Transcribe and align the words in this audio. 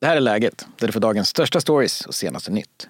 Det 0.00 0.06
här 0.06 0.16
är 0.16 0.20
läget, 0.20 0.66
där 0.80 0.86
du 0.86 0.92
får 0.92 1.00
dagens 1.00 1.28
största 1.28 1.60
stories 1.60 2.06
och 2.06 2.14
senaste 2.14 2.50
nytt. 2.50 2.88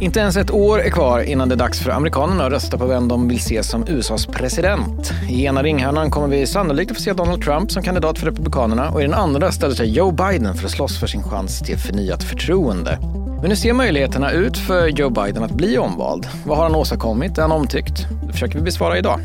Inte 0.00 0.20
ens 0.20 0.36
ett 0.36 0.50
år 0.50 0.80
är 0.80 0.90
kvar 0.90 1.20
innan 1.20 1.48
det 1.48 1.54
är 1.54 1.56
dags 1.56 1.80
för 1.80 1.90
amerikanerna 1.90 2.44
att 2.44 2.52
rösta 2.52 2.78
på 2.78 2.86
vem 2.86 3.08
de 3.08 3.28
vill 3.28 3.40
se 3.40 3.62
som 3.62 3.88
USAs 3.88 4.26
president. 4.26 5.12
I 5.30 5.44
ena 5.44 5.62
ringhörnan 5.62 6.10
kommer 6.10 6.28
vi 6.28 6.46
sannolikt 6.46 6.90
att 6.90 6.96
få 6.96 7.02
se 7.02 7.12
Donald 7.12 7.42
Trump 7.42 7.72
som 7.72 7.82
kandidat 7.82 8.18
för 8.18 8.26
Republikanerna 8.26 8.90
och 8.90 9.00
i 9.00 9.04
den 9.04 9.14
andra 9.14 9.52
ställer 9.52 9.74
sig 9.74 9.90
Joe 9.90 10.10
Biden 10.10 10.54
för 10.54 10.64
att 10.64 10.70
slåss 10.70 11.00
för 11.00 11.06
sin 11.06 11.22
chans 11.22 11.60
till 11.60 11.78
förnyat 11.78 12.22
förtroende. 12.22 12.98
Men 13.40 13.50
hur 13.50 13.56
ser 13.56 13.72
möjligheterna 13.72 14.30
ut 14.30 14.58
för 14.58 14.88
Joe 14.88 15.10
Biden 15.10 15.42
att 15.42 15.52
bli 15.52 15.78
omvald? 15.78 16.26
Vad 16.46 16.56
har 16.56 16.64
han 16.64 16.74
åstadkommit? 16.74 17.38
Är 17.38 17.42
han 17.42 17.52
omtyckt? 17.52 18.06
Det 18.26 18.32
försöker 18.32 18.54
vi 18.54 18.64
besvara 18.64 18.98
idag. 18.98 19.20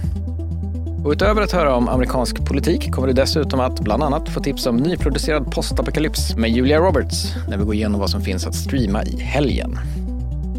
Och 1.05 1.11
utöver 1.11 1.41
att 1.41 1.51
höra 1.51 1.75
om 1.75 1.89
amerikansk 1.89 2.45
politik 2.45 2.91
kommer 2.91 3.07
du 3.07 3.13
dessutom 3.13 3.59
att 3.59 3.79
bland 3.79 4.03
annat 4.03 4.29
få 4.29 4.39
tips 4.39 4.65
om 4.65 4.77
nyproducerad 4.77 5.51
postapokalyps 5.51 6.35
med 6.35 6.49
Julia 6.49 6.79
Roberts 6.79 7.33
när 7.49 7.57
vi 7.57 7.63
går 7.63 7.75
igenom 7.75 7.99
vad 7.99 8.09
som 8.09 8.21
finns 8.21 8.47
att 8.47 8.55
streama 8.55 9.03
i 9.03 9.21
helgen. 9.21 9.79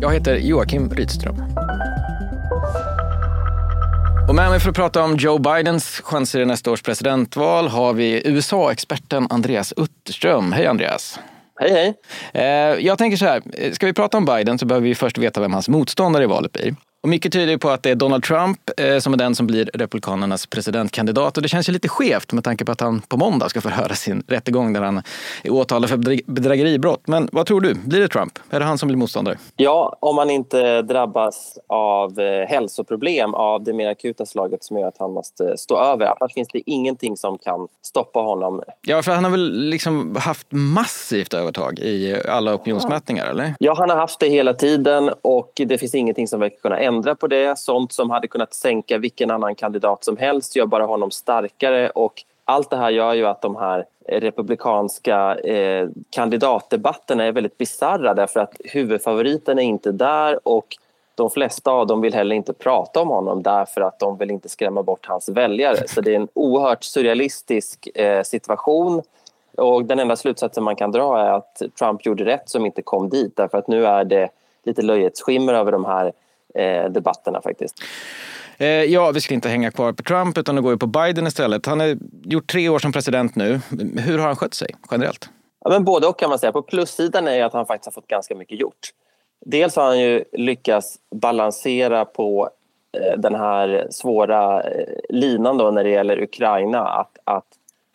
Jag 0.00 0.12
heter 0.12 0.36
Joakim 0.36 0.90
Rydström. 0.90 1.36
Och 4.28 4.34
med 4.34 4.50
mig 4.50 4.60
för 4.60 4.70
att 4.70 4.76
prata 4.76 5.02
om 5.02 5.16
Joe 5.16 5.38
Bidens 5.38 6.00
chanser 6.04 6.40
i 6.40 6.46
nästa 6.46 6.70
års 6.70 6.82
presidentval 6.82 7.68
har 7.68 7.92
vi 7.92 8.22
USA-experten 8.24 9.26
Andreas 9.30 9.72
Utterström. 9.76 10.52
Hej 10.52 10.66
Andreas! 10.66 11.18
Hej 11.60 11.70
hej! 11.70 11.94
Eh, 12.34 12.86
jag 12.86 12.98
tänker 12.98 13.16
så 13.16 13.24
här, 13.24 13.42
ska 13.72 13.86
vi 13.86 13.92
prata 13.92 14.16
om 14.16 14.24
Biden 14.24 14.58
så 14.58 14.66
behöver 14.66 14.88
vi 14.88 14.94
först 14.94 15.18
veta 15.18 15.40
vem 15.40 15.52
hans 15.52 15.68
motståndare 15.68 16.24
i 16.24 16.26
valet 16.26 16.52
blir. 16.52 16.74
Och 17.06 17.10
mycket 17.10 17.32
tyder 17.32 17.56
på 17.56 17.70
att 17.70 17.82
det 17.82 17.90
är 17.90 17.94
Donald 17.94 18.22
Trump 18.22 18.70
eh, 18.76 18.98
som 18.98 19.12
är 19.12 19.16
den 19.16 19.34
som 19.34 19.46
blir 19.46 19.70
Republikanernas 19.74 20.46
presidentkandidat. 20.46 21.36
Och 21.36 21.42
det 21.42 21.48
känns 21.48 21.68
ju 21.68 21.72
lite 21.72 21.88
skevt 21.88 22.32
med 22.32 22.44
tanke 22.44 22.64
på 22.64 22.72
att 22.72 22.80
han 22.80 23.00
på 23.00 23.16
måndag 23.16 23.48
ska 23.48 23.60
få 23.60 23.68
höra 23.68 23.94
sin 23.94 24.24
rättegång 24.28 24.72
där 24.72 24.82
han 24.82 25.02
är 25.44 25.50
åtalad 25.50 25.90
för 25.90 25.96
bedrägeribrott. 26.30 27.02
Men 27.06 27.28
vad 27.32 27.46
tror 27.46 27.60
du? 27.60 27.74
Blir 27.74 28.00
det 28.00 28.08
Trump? 28.08 28.38
Är 28.50 28.60
det 28.60 28.66
han 28.66 28.78
som 28.78 28.88
blir 28.88 28.96
motståndare? 28.96 29.38
Ja, 29.56 29.96
om 30.00 30.16
man 30.16 30.30
inte 30.30 30.82
drabbas 30.82 31.58
av 31.66 32.20
eh, 32.20 32.48
hälsoproblem 32.48 33.34
av 33.34 33.64
det 33.64 33.72
mer 33.72 33.88
akuta 33.88 34.26
slaget 34.26 34.64
som 34.64 34.78
gör 34.78 34.88
att 34.88 34.98
han 34.98 35.12
måste 35.12 35.58
stå 35.58 35.78
över. 35.78 36.06
Annars 36.06 36.34
finns 36.34 36.48
det 36.48 36.70
ingenting 36.70 37.16
som 37.16 37.38
kan 37.38 37.68
stoppa 37.82 38.20
honom. 38.20 38.62
Ja, 38.82 39.02
för 39.02 39.12
han 39.12 39.24
har 39.24 39.30
väl 39.30 39.52
liksom 39.52 40.16
haft 40.16 40.46
massivt 40.50 41.34
övertag 41.34 41.78
i 41.78 42.22
alla 42.28 42.54
opinionsmätningar, 42.54 43.26
eller? 43.26 43.54
Ja, 43.58 43.74
han 43.78 43.90
har 43.90 43.96
haft 43.96 44.20
det 44.20 44.28
hela 44.28 44.54
tiden 44.54 45.10
och 45.22 45.52
det 45.54 45.78
finns 45.78 45.94
ingenting 45.94 46.28
som 46.28 46.40
verkar 46.40 46.56
kunna 46.56 46.78
ändra 46.78 46.95
på 47.14 47.26
det. 47.26 47.58
Sånt 47.58 47.92
som 47.92 48.10
hade 48.10 48.28
kunnat 48.28 48.54
sänka 48.54 48.98
vilken 48.98 49.30
annan 49.30 49.54
kandidat 49.54 50.04
som 50.04 50.16
helst 50.16 50.56
gör 50.56 50.66
bara 50.66 50.86
honom 50.86 51.10
starkare. 51.10 51.90
Och 51.90 52.24
allt 52.44 52.70
det 52.70 52.76
här 52.76 52.90
gör 52.90 53.14
ju 53.14 53.26
att 53.26 53.42
de 53.42 53.56
här 53.56 53.84
eh, 54.04 54.20
republikanska 54.20 55.34
eh, 55.34 55.88
kandidatdebatterna 56.10 57.24
är 57.24 57.32
väldigt 57.32 57.58
bizarra 57.58 58.14
därför 58.14 58.40
att 58.40 58.54
huvudfavoriten 58.64 59.58
är 59.58 59.62
inte 59.62 59.92
där 59.92 60.48
och 60.48 60.76
de 61.14 61.30
flesta 61.30 61.70
av 61.70 61.86
dem 61.86 62.00
vill 62.00 62.14
heller 62.14 62.36
inte 62.36 62.52
prata 62.52 63.00
om 63.00 63.08
honom 63.08 63.42
därför 63.42 63.80
att 63.80 63.98
de 63.98 64.18
vill 64.18 64.30
inte 64.30 64.48
skrämma 64.48 64.82
bort 64.82 65.06
hans 65.06 65.28
väljare. 65.28 65.88
Så 65.88 66.00
det 66.00 66.12
är 66.12 66.16
en 66.16 66.28
oerhört 66.34 66.84
surrealistisk 66.84 67.88
eh, 67.96 68.22
situation. 68.22 69.02
Och 69.56 69.84
den 69.84 69.98
enda 69.98 70.16
slutsatsen 70.16 70.64
man 70.64 70.76
kan 70.76 70.92
dra 70.92 71.18
är 71.18 71.32
att 71.32 71.62
Trump 71.78 72.06
gjorde 72.06 72.24
rätt 72.24 72.48
som 72.48 72.66
inte 72.66 72.82
kom 72.82 73.08
dit 73.08 73.36
därför 73.36 73.58
att 73.58 73.68
nu 73.68 73.86
är 73.86 74.04
det 74.04 74.28
lite 74.64 74.82
löjets 74.82 75.22
skimmer 75.22 75.54
över 75.54 75.72
de 75.72 75.84
här 75.84 76.12
debatterna 76.90 77.40
faktiskt. 77.42 77.82
Eh, 78.58 78.68
ja, 78.68 79.10
vi 79.10 79.20
ska 79.20 79.34
inte 79.34 79.48
hänga 79.48 79.70
kvar 79.70 79.92
på 79.92 80.02
Trump 80.02 80.38
utan 80.38 80.62
gå 80.62 80.76
på 80.76 80.86
Biden 80.86 81.26
istället. 81.26 81.66
Han 81.66 81.80
har 81.80 81.96
gjort 82.24 82.46
tre 82.52 82.68
år 82.68 82.78
som 82.78 82.92
president 82.92 83.36
nu. 83.36 83.60
Hur 83.96 84.18
har 84.18 84.26
han 84.26 84.36
skött 84.36 84.54
sig 84.54 84.68
generellt? 84.90 85.28
Ja, 85.64 85.70
men 85.70 85.84
både 85.84 86.06
och 86.06 86.18
kan 86.18 86.30
man 86.30 86.38
säga. 86.38 86.52
På 86.52 86.62
plussidan 86.62 87.28
är 87.28 87.44
att 87.44 87.52
han 87.52 87.66
faktiskt 87.66 87.86
har 87.86 87.92
fått 87.92 88.08
ganska 88.08 88.34
mycket 88.34 88.60
gjort. 88.60 88.90
Dels 89.46 89.76
har 89.76 89.84
han 89.84 90.00
ju 90.00 90.24
lyckats 90.32 90.96
balansera 91.14 92.04
på 92.04 92.50
eh, 92.98 93.18
den 93.18 93.34
här 93.34 93.86
svåra 93.90 94.62
eh, 94.62 94.86
linan 95.08 95.58
då 95.58 95.70
när 95.70 95.84
det 95.84 95.90
gäller 95.90 96.22
Ukraina. 96.22 96.88
Att, 96.88 97.18
att 97.24 97.46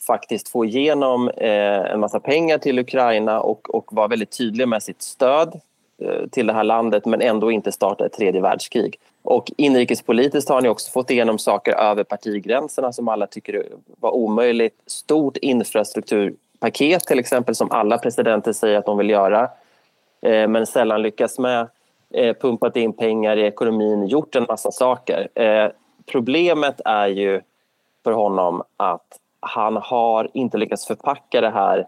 faktiskt 0.07 0.49
få 0.49 0.65
igenom 0.65 1.31
en 1.37 1.99
massa 1.99 2.19
pengar 2.19 2.57
till 2.57 2.79
Ukraina 2.79 3.41
och, 3.41 3.75
och 3.75 3.85
vara 3.91 4.07
väldigt 4.07 4.37
tydlig 4.37 4.67
med 4.67 4.83
sitt 4.83 5.01
stöd 5.01 5.53
Eh, 5.53 5.70
Eh, 6.01 6.27
till 6.31 6.47
det 6.47 6.53
här 6.53 6.63
landet 6.63 7.05
men 7.05 7.21
ändå 7.21 7.51
inte 7.51 7.71
starta 7.71 8.05
ett 8.05 8.13
tredje 8.13 8.41
världskrig. 8.41 8.99
Och 9.21 9.51
inrikespolitiskt 9.57 10.49
har 10.49 10.61
ni 10.61 10.69
också 10.69 10.91
fått 10.91 11.09
igenom 11.11 11.39
saker 11.39 11.71
över 11.71 12.03
partigränserna 12.03 12.93
som 12.93 13.07
alla 13.07 13.27
tycker 13.27 13.65
var 13.99 14.11
omöjligt. 14.11 14.75
Stort 14.85 15.37
infrastrukturpaket 15.37 17.03
till 17.03 17.19
exempel 17.19 17.55
som 17.55 17.71
alla 17.71 17.97
presidenter 17.97 18.53
säger 18.53 18.77
att 18.77 18.85
de 18.85 18.97
vill 18.97 19.09
göra 19.09 19.49
eh, 20.21 20.47
men 20.47 20.67
sällan 20.67 21.01
lyckas 21.01 21.39
med. 21.39 21.67
Eh, 22.13 22.35
pumpat 22.35 22.75
in 22.75 22.93
pengar 22.93 23.37
i 23.37 23.41
ekonomin, 23.41 24.07
gjort 24.07 24.35
en 24.35 24.45
massa 24.49 24.71
saker. 24.71 25.27
Problemet 26.05 26.81
är 26.85 27.07
ju 27.07 27.41
för 28.03 28.11
honom 28.11 28.63
att 28.77 29.19
han 29.39 29.77
har 29.77 30.29
inte 30.33 30.57
lyckats 30.57 30.87
förpacka 30.87 31.41
det 31.41 31.49
här 31.49 31.87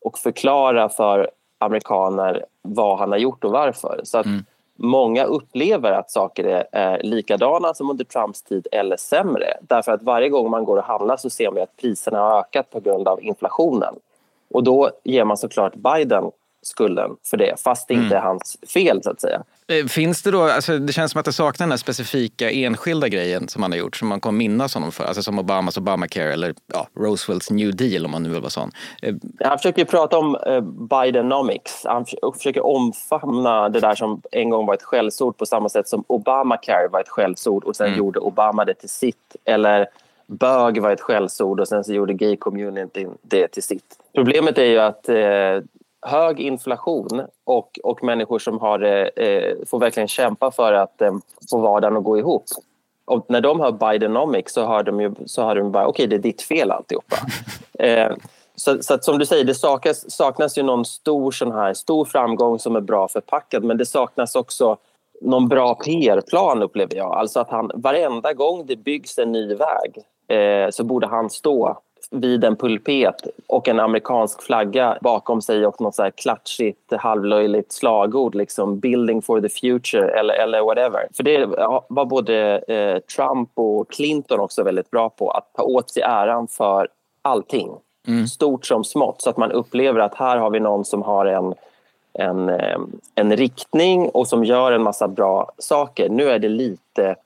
och 0.00 0.18
förklara 0.18 0.88
för 0.88 1.30
amerikaner 1.58 2.44
vad 2.62 2.98
han 2.98 3.10
har 3.10 3.18
gjort 3.18 3.44
och 3.44 3.52
varför. 3.52 4.00
Så 4.04 4.18
att 4.18 4.26
mm. 4.26 4.44
Många 4.76 5.24
upplever 5.24 5.92
att 5.92 6.10
saker 6.10 6.44
är, 6.44 6.66
är 6.72 7.02
likadana 7.02 7.74
som 7.74 7.90
under 7.90 8.04
Trumps 8.04 8.42
tid 8.42 8.66
eller 8.72 8.96
sämre. 8.96 9.54
Därför 9.60 9.92
att 9.92 10.02
varje 10.02 10.28
gång 10.28 10.50
man 10.50 10.64
går 10.64 10.76
och 10.76 10.84
handlar 10.84 11.16
så 11.16 11.30
ser 11.30 11.50
man 11.50 11.62
att 11.62 11.76
priserna 11.76 12.18
har 12.18 12.38
ökat 12.38 12.70
på 12.70 12.80
grund 12.80 13.08
av 13.08 13.22
inflationen. 13.22 13.94
Och 14.50 14.64
då 14.64 14.90
ger 15.04 15.24
man 15.24 15.36
såklart 15.36 15.74
Biden 15.74 16.30
skulden 16.64 17.10
för 17.30 17.36
det, 17.36 17.60
fast 17.64 17.88
det 17.88 17.94
inte 17.94 18.06
mm. 18.06 18.18
är 18.18 18.20
hans 18.20 18.56
fel 18.74 19.02
så 19.02 19.10
att 19.10 19.20
säga. 19.20 19.42
Eh, 19.68 19.86
finns 19.86 20.22
det 20.22 20.30
då, 20.30 20.42
alltså 20.42 20.78
det 20.78 20.92
känns 20.92 21.12
som 21.12 21.18
att 21.18 21.24
det 21.24 21.32
saknar 21.32 21.66
den 21.66 21.72
här 21.72 21.76
specifika 21.76 22.50
enskilda 22.50 23.08
grejen 23.08 23.48
som 23.48 23.62
han 23.62 23.72
har 23.72 23.78
gjort, 23.78 23.96
som 23.96 24.08
man 24.08 24.20
kommer 24.20 24.38
minnas 24.38 24.74
honom 24.74 24.92
för, 24.92 25.04
alltså 25.04 25.22
som 25.22 25.38
Obamas 25.38 25.76
Obamacare 25.76 26.32
eller 26.32 26.54
ja, 26.72 26.86
Roosevelts 26.98 27.50
New 27.50 27.76
Deal 27.76 28.04
om 28.04 28.10
man 28.10 28.22
nu 28.22 28.28
vill 28.28 28.40
vara 28.40 28.50
sån. 28.50 28.70
Eh, 29.02 29.14
han 29.44 29.58
försöker 29.58 29.84
prata 29.84 30.18
om 30.18 30.36
eh, 30.46 30.60
Bidenomics, 30.60 31.84
han 31.84 32.06
försöker 32.34 32.66
omfamna 32.66 33.68
det 33.68 33.80
där 33.80 33.94
som 33.94 34.22
en 34.32 34.50
gång 34.50 34.66
var 34.66 34.74
ett 34.74 34.82
skällsord 34.82 35.36
på 35.36 35.46
samma 35.46 35.68
sätt 35.68 35.88
som 35.88 36.04
Obamacare 36.06 36.88
var 36.88 37.00
ett 37.00 37.08
skällsord 37.08 37.64
och 37.64 37.76
sen 37.76 37.86
mm. 37.86 37.98
gjorde 37.98 38.20
Obama 38.20 38.64
det 38.64 38.74
till 38.74 38.88
sitt. 38.88 39.36
Eller 39.44 39.86
bög 40.26 40.82
var 40.82 40.90
ett 40.90 41.00
skällsord 41.00 41.60
och 41.60 41.68
sen 41.68 41.84
så 41.84 41.92
gjorde 41.92 42.14
gay 42.14 42.36
community 42.36 43.06
det 43.22 43.48
till 43.48 43.62
sitt. 43.62 43.98
Problemet 44.14 44.58
är 44.58 44.64
ju 44.64 44.78
att 44.78 45.08
eh, 45.08 45.16
hög 46.04 46.40
inflation 46.40 47.26
och, 47.44 47.80
och 47.82 48.04
människor 48.04 48.38
som 48.38 48.58
har, 48.58 48.82
eh, 49.22 49.54
får 49.66 49.78
verkligen 49.78 50.08
kämpa 50.08 50.50
för 50.50 50.72
att 50.72 51.02
eh, 51.02 51.14
få 51.50 51.58
vardagen 51.58 51.96
att 51.96 52.04
gå 52.04 52.18
ihop. 52.18 52.44
Och 53.04 53.26
när 53.28 53.40
de 53.40 53.60
hör 53.60 53.72
Bidenomics 53.72 54.52
så 54.52 54.66
hör 54.66 54.82
de, 54.82 55.00
ju, 55.00 55.14
så 55.26 55.44
hör 55.44 55.54
de 55.54 55.72
bara 55.72 55.86
okej, 55.86 56.04
okay, 56.04 56.06
det 56.06 56.16
är 56.16 56.32
ditt 56.32 56.42
fel 56.42 56.70
alltihopa. 56.70 57.16
eh, 57.78 58.12
så, 58.56 58.82
så 58.82 58.94
att, 58.94 59.04
som 59.04 59.18
du 59.18 59.26
säger, 59.26 59.44
det 59.44 59.54
saknas, 59.54 60.10
saknas 60.10 60.58
ju 60.58 60.62
någon 60.62 60.84
stor, 60.84 61.30
sån 61.30 61.52
här, 61.52 61.74
stor 61.74 62.04
framgång 62.04 62.58
som 62.58 62.76
är 62.76 62.80
bra 62.80 63.08
förpackad 63.08 63.64
men 63.64 63.76
det 63.76 63.86
saknas 63.86 64.34
också 64.34 64.76
någon 65.20 65.48
bra 65.48 65.74
PR-plan 65.74 66.62
upplever 66.62 66.96
jag. 66.96 67.12
Alltså 67.14 67.40
att 67.40 67.50
han 67.50 67.70
varenda 67.74 68.32
gång 68.32 68.66
det 68.66 68.76
byggs 68.76 69.18
en 69.18 69.32
ny 69.32 69.54
väg 69.54 69.98
eh, 70.38 70.70
så 70.70 70.84
borde 70.84 71.06
han 71.06 71.30
stå 71.30 71.78
vid 72.10 72.44
en 72.44 72.56
pulpet 72.56 73.26
och 73.46 73.68
en 73.68 73.80
amerikansk 73.80 74.42
flagga 74.42 74.98
bakom 75.00 75.42
sig 75.42 75.66
och 75.66 75.80
något 75.80 75.94
så 75.94 76.02
här 76.02 76.10
klatschigt, 76.10 76.92
halvlöjligt 76.92 77.72
slagord, 77.72 78.34
liksom 78.34 78.78
“Building 78.78 79.22
for 79.22 79.40
the 79.40 79.48
future” 79.48 80.10
eller, 80.20 80.34
eller 80.34 80.60
whatever. 80.62 81.08
För 81.16 81.22
det 81.22 81.46
var 81.88 82.04
både 82.04 82.58
eh, 82.58 82.98
Trump 82.98 83.50
och 83.54 83.90
Clinton 83.90 84.40
också 84.40 84.62
väldigt 84.62 84.90
bra 84.90 85.10
på, 85.10 85.30
att 85.30 85.50
ta 85.54 85.62
åt 85.62 85.90
sig 85.90 86.02
äran 86.02 86.48
för 86.48 86.88
allting. 87.22 87.70
Mm. 88.08 88.26
Stort 88.26 88.66
som 88.66 88.84
smått, 88.84 89.22
så 89.22 89.30
att 89.30 89.36
man 89.36 89.52
upplever 89.52 90.00
att 90.00 90.14
här 90.14 90.36
har 90.36 90.50
vi 90.50 90.60
någon 90.60 90.84
som 90.84 91.02
har 91.02 91.26
en 91.26 91.54
en, 92.18 92.48
eh, 92.48 92.78
en 93.14 93.36
riktning 93.36 94.08
och 94.08 94.28
som 94.28 94.44
gör 94.44 94.72
en 94.72 94.82
massa 94.82 95.08
bra 95.08 95.52
saker. 95.58 96.08
Nu 96.08 96.30
är 96.30 96.38
det 96.38 96.48
lite 96.48 97.16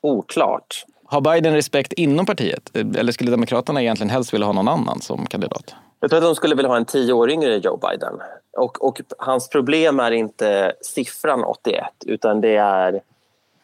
oklart. 0.00 0.84
Har 1.10 1.20
Biden 1.20 1.54
respekt 1.54 1.92
inom 1.92 2.26
partiet? 2.26 2.76
Eller 2.76 3.12
skulle 3.12 3.30
Demokraterna 3.30 3.82
egentligen 3.82 4.10
helst 4.10 4.34
vilja 4.34 4.46
ha 4.46 4.52
någon 4.52 4.68
annan 4.68 5.00
som 5.00 5.26
kandidat? 5.26 5.74
Jag 6.00 6.10
tror 6.10 6.18
att 6.18 6.24
de 6.24 6.34
skulle 6.34 6.54
vilja 6.54 6.68
ha 6.68 6.76
en 6.76 6.84
tio 6.84 7.12
år 7.12 7.30
yngre 7.30 7.56
Joe 7.56 7.76
Biden. 7.76 8.14
Och, 8.56 8.84
och 8.84 9.00
hans 9.18 9.48
problem 9.48 10.00
är 10.00 10.10
inte 10.10 10.72
siffran 10.80 11.44
81 11.44 11.84
utan 12.06 12.40
det 12.40 12.56
är 12.56 13.00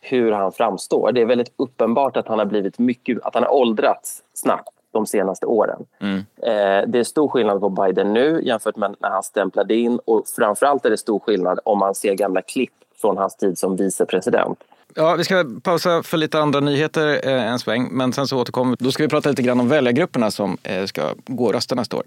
hur 0.01 0.33
han 0.33 0.53
framstår. 0.53 1.13
Det 1.13 1.21
är 1.21 1.27
väldigt 1.27 1.53
uppenbart 1.57 2.17
att 2.17 2.29
han 2.29 2.39
har 2.39 2.47
blivit 2.47 2.79
mycket, 2.79 3.19
att 3.23 3.35
han 3.35 3.43
har 3.43 3.55
åldrats 3.55 4.23
snabbt 4.35 4.71
de 4.93 5.07
senaste 5.07 5.47
åren. 5.47 5.87
Mm. 6.01 6.19
Eh, 6.43 6.89
det 6.89 6.99
är 6.99 7.05
stor 7.05 7.29
skillnad 7.29 7.61
på 7.61 7.69
Biden 7.69 8.13
nu 8.13 8.41
jämfört 8.45 8.77
med 8.77 8.97
när 8.99 9.11
han 9.11 9.23
stämplade 9.23 9.75
in 9.75 9.99
och 10.05 10.25
framförallt 10.37 10.87
är 10.87 10.91
det 10.91 10.97
stor 10.97 11.19
skillnad 11.19 11.59
om 11.65 11.79
man 11.79 11.95
ser 11.95 12.15
gamla 12.15 12.43
klipp 12.43 12.73
från 13.01 13.17
hans 13.17 13.37
tid 13.37 13.59
som 13.59 13.77
vicepresident. 13.77 14.65
Ja, 14.97 15.15
vi 15.17 15.25
ska 15.25 15.45
pausa 15.63 16.03
för 16.03 16.17
lite 16.17 16.41
andra 16.41 16.61
nyheter 16.61 17.29
eh, 17.29 17.43
en 17.53 17.59
sväng, 17.59 17.89
men 17.91 18.13
sen 18.13 18.29
så 18.29 18.41
återkommer 18.41 18.77
Då 18.81 18.93
ska 18.93 19.03
vi 19.03 19.09
prata 19.09 19.29
lite 19.29 19.43
grann 19.43 19.61
om 19.61 19.69
väljargrupperna 19.69 20.31
som 20.31 20.59
eh, 20.63 20.87
ska 20.87 21.15
gå 21.27 21.45
och 21.45 21.53
rösta 21.53 21.75
nästa 21.75 21.97
år. 21.97 22.05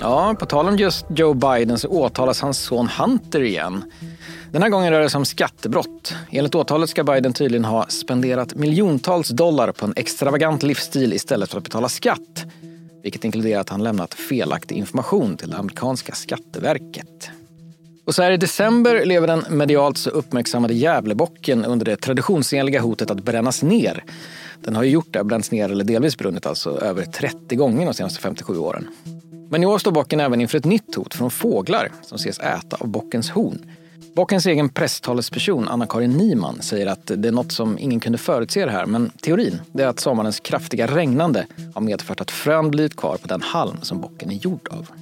Ja, 0.00 0.34
på 0.38 0.46
tal 0.46 0.68
om 0.68 0.76
just 0.76 1.06
Joe 1.08 1.34
Biden 1.34 1.78
så 1.78 1.88
åtalas 1.88 2.40
hans 2.40 2.58
son 2.58 2.88
Hunter 2.88 3.42
igen. 3.42 3.84
Den 4.50 4.62
här 4.62 4.68
gången 4.68 4.92
rör 4.92 5.00
det 5.00 5.10
sig 5.10 5.18
om 5.18 5.24
skattebrott. 5.24 6.14
Enligt 6.30 6.54
åtalet 6.54 6.90
ska 6.90 7.04
Biden 7.04 7.32
tydligen 7.32 7.64
ha 7.64 7.86
spenderat 7.86 8.54
miljontals 8.54 9.28
dollar 9.28 9.72
på 9.72 9.86
en 9.86 9.92
extravagant 9.96 10.62
livsstil 10.62 11.12
istället 11.12 11.50
för 11.50 11.58
att 11.58 11.64
betala 11.64 11.88
skatt. 11.88 12.44
Vilket 13.02 13.24
inkluderar 13.24 13.60
att 13.60 13.68
han 13.68 13.82
lämnat 13.82 14.14
felaktig 14.14 14.76
information 14.76 15.36
till 15.36 15.50
det 15.50 15.56
amerikanska 15.56 16.14
skatteverket. 16.14 17.30
Och 18.04 18.14
så 18.14 18.22
här 18.22 18.30
i 18.30 18.36
december 18.36 19.04
lever 19.04 19.26
den 19.26 19.44
medialt 19.50 19.98
så 19.98 20.10
uppmärksammade 20.10 20.74
Gävlebocken 20.74 21.64
under 21.64 21.86
det 21.86 21.96
traditionsenliga 21.96 22.80
hotet 22.80 23.10
att 23.10 23.24
brännas 23.24 23.62
ner. 23.62 24.04
Den 24.60 24.76
har 24.76 24.82
ju 24.82 24.90
gjort 24.90 25.12
det, 25.12 25.24
bränts 25.24 25.50
ner 25.50 25.68
eller 25.68 25.84
delvis 25.84 26.18
brunnit 26.18 26.46
alltså 26.46 26.80
över 26.80 27.04
30 27.04 27.56
gånger 27.56 27.86
de 27.86 27.94
senaste 27.94 28.20
57 28.20 28.58
åren. 28.58 28.88
Men 29.50 29.62
i 29.62 29.66
år 29.66 29.78
står 29.78 29.92
bocken 29.92 30.20
även 30.20 30.40
inför 30.40 30.58
ett 30.58 30.64
nytt 30.64 30.94
hot 30.94 31.14
från 31.14 31.30
fåglar 31.30 31.92
som 32.02 32.16
ses 32.16 32.38
äta 32.38 32.76
av 32.80 32.88
bockens 32.88 33.30
horn. 33.30 33.58
Bockens 34.16 34.46
egen 34.46 34.68
presstalesperson 34.68 35.68
Anna-Karin 35.68 36.10
Niman 36.10 36.62
säger 36.62 36.86
att 36.86 37.06
det 37.06 37.28
är 37.28 37.32
något 37.32 37.52
som 37.52 37.78
ingen 37.78 38.00
kunde 38.00 38.18
förutse 38.18 38.64
det 38.64 38.70
här, 38.70 38.86
men 38.86 39.10
teorin 39.10 39.60
är 39.78 39.86
att 39.86 40.00
sommarens 40.00 40.40
kraftiga 40.40 40.86
regnande 40.86 41.46
har 41.74 41.80
medfört 41.80 42.20
att 42.20 42.30
frön 42.30 42.70
blivit 42.70 42.96
kvar 42.96 43.16
på 43.16 43.28
den 43.28 43.42
halm 43.42 43.76
som 43.82 44.00
bocken 44.00 44.30
är 44.30 44.34
gjord 44.34 44.68
av. 44.70 45.01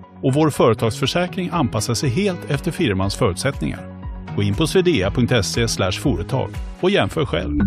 och 0.23 0.33
vår 0.33 0.49
företagsförsäkring 0.49 1.49
anpassar 1.53 1.93
sig 1.93 2.09
helt 2.09 2.51
efter 2.51 2.71
firmans 2.71 3.15
förutsättningar. 3.15 4.01
Gå 4.35 4.43
in 4.43 4.55
på 4.55 4.67
swedea.se 4.67 5.91
företag 5.91 6.49
och 6.81 6.89
jämför 6.89 7.25
själv. 7.25 7.59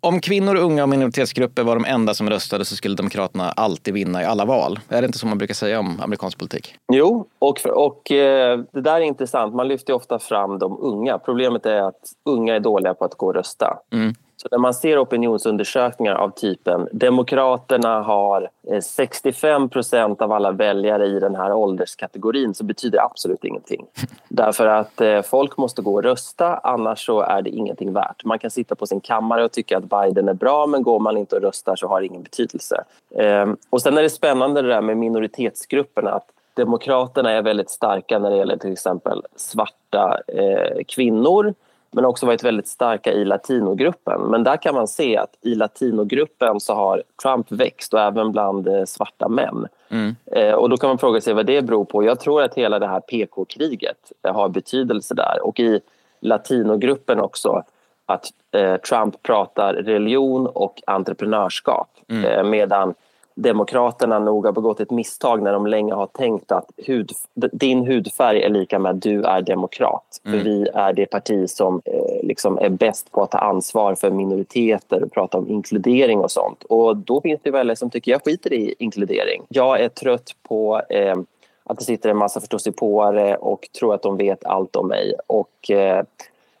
Om 0.00 0.20
kvinnor, 0.20 0.56
unga 0.56 0.82
och 0.82 0.88
minoritetsgrupper 0.88 1.62
var 1.62 1.76
de 1.76 1.84
enda 1.84 2.14
som 2.14 2.30
röstade 2.30 2.64
så 2.64 2.76
skulle 2.76 2.94
Demokraterna 2.94 3.50
alltid 3.50 3.94
vinna 3.94 4.22
i 4.22 4.24
alla 4.24 4.44
val. 4.44 4.78
Är 4.88 5.02
det 5.02 5.06
inte 5.06 5.18
så 5.18 5.26
man 5.26 5.38
brukar 5.38 5.54
säga 5.54 5.80
om 5.80 6.00
amerikansk 6.00 6.38
politik? 6.38 6.74
Jo, 6.92 7.26
och, 7.38 7.66
och 7.66 8.10
eh, 8.12 8.60
det 8.72 8.80
där 8.80 8.94
är 8.94 9.00
intressant. 9.00 9.54
Man 9.54 9.68
lyfter 9.68 9.92
ofta 9.92 10.18
fram 10.18 10.58
de 10.58 10.78
unga. 10.80 11.18
Problemet 11.18 11.66
är 11.66 11.88
att 11.88 12.00
unga 12.24 12.54
är 12.54 12.60
dåliga 12.60 12.94
på 12.94 13.04
att 13.04 13.14
gå 13.14 13.26
och 13.26 13.34
rösta. 13.34 13.78
Mm. 13.92 14.14
Så 14.36 14.48
när 14.50 14.58
man 14.58 14.74
ser 14.74 15.02
opinionsundersökningar 15.02 16.14
av 16.14 16.30
typen 16.30 16.88
Demokraterna 16.92 18.02
har 18.02 18.48
65 18.82 19.62
eh, 19.62 19.68
procent 19.68 20.22
av 20.22 20.32
alla 20.32 20.50
väljare 20.50 21.06
i 21.06 21.20
den 21.20 21.34
här 21.34 21.52
ålderskategorin 21.52 22.54
så 22.54 22.64
betyder 22.64 22.98
det 22.98 23.04
absolut 23.04 23.44
ingenting. 23.44 23.86
Därför 24.28 24.66
att 24.66 25.00
eh, 25.00 25.22
folk 25.22 25.56
måste 25.56 25.82
gå 25.82 25.94
och 25.94 26.02
rösta, 26.02 26.56
annars 26.56 27.06
så 27.06 27.20
är 27.20 27.42
det 27.42 27.50
ingenting 27.50 27.92
värt. 27.92 28.24
Man 28.24 28.38
kan 28.38 28.50
sitta 28.50 28.74
på 28.74 28.86
sin 28.86 29.00
kammare 29.00 29.44
och 29.44 29.52
tycka 29.52 29.78
att 29.78 29.84
Biden 29.84 30.28
är 30.28 30.34
bra 30.34 30.66
men 30.66 30.82
går 30.82 31.00
man 31.00 31.16
inte 31.16 31.36
och 31.36 31.42
röstar 31.42 31.76
så 31.76 31.88
har 31.88 32.00
det 32.00 32.06
ingen 32.06 32.22
betydelse. 32.22 32.84
Ehm, 33.18 33.56
och 33.70 33.82
sen 33.82 33.98
är 33.98 34.02
det 34.02 34.10
spännande 34.10 34.62
det 34.62 34.68
där 34.68 34.80
med 34.80 34.96
minoritetsgrupperna. 34.96 36.10
Att 36.10 36.26
Demokraterna 36.54 37.30
är 37.30 37.42
väldigt 37.42 37.70
starka 37.70 38.18
när 38.18 38.30
det 38.30 38.36
gäller 38.36 38.56
till 38.56 38.72
exempel 38.72 39.22
svarta 39.36 40.20
eh, 40.28 40.84
kvinnor 40.88 41.54
men 41.96 42.04
också 42.04 42.26
varit 42.26 42.44
väldigt 42.44 42.68
starka 42.68 43.12
i 43.12 43.24
latinogruppen. 43.24 44.20
Men 44.20 44.44
där 44.44 44.56
kan 44.56 44.74
man 44.74 44.88
se 44.88 45.16
att 45.16 45.36
i 45.40 45.54
latinogruppen 45.54 46.60
så 46.60 46.74
har 46.74 47.02
Trump 47.22 47.52
växt 47.52 47.94
och 47.94 48.00
även 48.00 48.32
bland 48.32 48.68
eh, 48.68 48.84
svarta 48.84 49.28
män. 49.28 49.66
Mm. 49.88 50.16
Eh, 50.26 50.54
och 50.54 50.70
då 50.70 50.76
kan 50.76 50.88
man 50.88 50.98
fråga 50.98 51.20
sig 51.20 51.34
vad 51.34 51.46
det 51.46 51.62
beror 51.62 51.84
på. 51.84 52.04
Jag 52.04 52.20
tror 52.20 52.42
att 52.42 52.54
hela 52.54 52.78
det 52.78 52.86
här 52.86 53.00
PK-kriget 53.00 54.12
har 54.22 54.48
betydelse 54.48 55.14
där 55.14 55.46
och 55.46 55.60
i 55.60 55.80
latinogruppen 56.20 57.20
också 57.20 57.62
att 58.06 58.26
eh, 58.52 58.76
Trump 58.76 59.22
pratar 59.22 59.74
religion 59.74 60.46
och 60.46 60.82
entreprenörskap 60.86 61.88
mm. 62.08 62.24
eh, 62.24 62.42
medan 62.42 62.94
Demokraterna 63.38 64.18
nog 64.18 64.44
har 64.46 64.52
begått 64.52 64.80
ett 64.80 64.90
misstag 64.90 65.42
när 65.42 65.52
de 65.52 65.66
länge 65.66 65.94
har 65.94 66.06
tänkt 66.06 66.52
att 66.52 66.70
hud, 66.76 67.12
din 67.34 67.86
hudfärg 67.86 68.42
är 68.42 68.48
lika 68.48 68.78
med 68.78 68.90
att 68.90 69.02
du 69.02 69.22
är 69.22 69.42
demokrat. 69.42 70.20
Mm. 70.24 70.38
För 70.38 70.44
vi 70.44 70.68
är 70.74 70.92
det 70.92 71.06
parti 71.06 71.50
som 71.50 71.80
eh, 71.84 72.26
liksom 72.26 72.58
är 72.58 72.68
bäst 72.68 73.12
på 73.12 73.22
att 73.22 73.30
ta 73.30 73.38
ansvar 73.38 73.94
för 73.94 74.10
minoriteter 74.10 75.02
och 75.02 75.12
prata 75.12 75.38
om 75.38 75.48
inkludering 75.48 76.20
och 76.20 76.30
sånt. 76.30 76.64
Och 76.64 76.96
då 76.96 77.20
finns 77.20 77.40
det 77.42 77.50
väljare 77.50 77.76
som 77.76 77.90
tycker 77.90 78.12
jag 78.12 78.24
skiter 78.24 78.52
i 78.52 78.74
inkludering. 78.78 79.42
Jag 79.48 79.80
är 79.80 79.88
trött 79.88 80.30
på 80.48 80.82
eh, 80.88 81.16
att 81.64 81.78
det 81.78 81.84
sitter 81.84 82.10
en 82.10 82.16
massa 82.16 82.40
förståsigpåare 82.40 83.36
och 83.36 83.68
tror 83.78 83.94
att 83.94 84.02
de 84.02 84.16
vet 84.16 84.44
allt 84.44 84.76
om 84.76 84.88
mig. 84.88 85.14
Och 85.26 85.70
eh, 85.70 86.04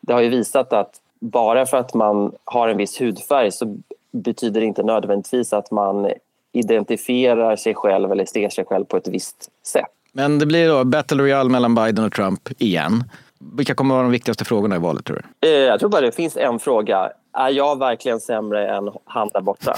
det 0.00 0.12
har 0.12 0.20
ju 0.20 0.28
visat 0.28 0.72
att 0.72 1.00
bara 1.20 1.66
för 1.66 1.76
att 1.76 1.94
man 1.94 2.32
har 2.44 2.68
en 2.68 2.76
viss 2.76 3.00
hudfärg 3.00 3.52
så 3.52 3.76
betyder 4.10 4.60
det 4.60 4.66
inte 4.66 4.82
nödvändigtvis 4.82 5.52
att 5.52 5.70
man 5.70 6.10
identifierar 6.58 7.56
sig 7.56 7.74
själv 7.74 8.12
eller 8.12 8.24
ser 8.24 8.48
sig 8.48 8.64
själv 8.64 8.84
på 8.84 8.96
ett 8.96 9.08
visst 9.08 9.50
sätt. 9.66 9.86
Men 10.12 10.38
det 10.38 10.46
blir 10.46 10.68
då 10.68 10.84
Battle 10.84 11.22
Royale 11.22 11.50
mellan 11.50 11.74
Biden 11.74 12.04
och 12.04 12.12
Trump 12.12 12.48
igen. 12.58 13.04
Vilka 13.38 13.74
kommer 13.74 13.94
att 13.94 13.96
vara 13.96 14.02
de 14.02 14.12
viktigaste 14.12 14.44
frågorna 14.44 14.76
i 14.76 14.78
valet 14.78 15.04
tror 15.04 15.22
du? 15.40 15.48
Eh, 15.48 15.54
jag 15.54 15.80
tror 15.80 15.90
bara 15.90 16.00
det 16.00 16.12
finns 16.12 16.36
en 16.36 16.58
fråga. 16.58 17.10
Är 17.32 17.50
jag 17.50 17.78
verkligen 17.78 18.20
sämre 18.20 18.68
än 18.76 18.90
han 19.04 19.30
där 19.34 19.40
borta? 19.40 19.76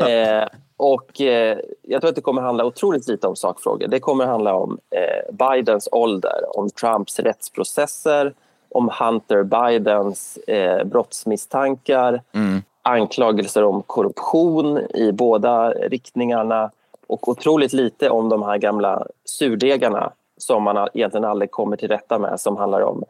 eh, 0.08 0.48
och 0.76 1.20
eh, 1.20 1.58
jag 1.82 2.00
tror 2.00 2.08
att 2.08 2.14
det 2.14 2.20
kommer 2.20 2.42
handla 2.42 2.64
otroligt 2.64 3.08
lite 3.08 3.26
om 3.26 3.36
sakfrågor. 3.36 3.88
Det 3.88 4.00
kommer 4.00 4.26
handla 4.26 4.54
om 4.54 4.78
eh, 4.90 5.34
Bidens 5.34 5.88
ålder, 5.92 6.58
om 6.58 6.70
Trumps 6.70 7.18
rättsprocesser, 7.18 8.34
om 8.70 8.90
Hunter 9.00 9.42
Bidens 9.42 10.36
eh, 10.36 10.84
brottsmisstankar, 10.84 12.22
mm 12.32 12.62
anklagelser 12.88 13.64
om 13.64 13.82
korruption 13.82 14.78
i 14.94 15.12
båda 15.12 15.70
riktningarna 15.70 16.70
och 17.06 17.28
otroligt 17.28 17.72
lite 17.72 18.10
om 18.10 18.28
de 18.28 18.42
här 18.42 18.58
gamla 18.58 19.06
surdegarna 19.24 20.12
som 20.36 20.62
man 20.62 20.88
egentligen 20.94 21.24
aldrig 21.24 21.50
kommer 21.50 21.76
till 21.76 21.88
rätta 21.88 22.18
med 22.18 22.40
som 22.40 22.56
handlar 22.56 22.80
om 22.80 23.04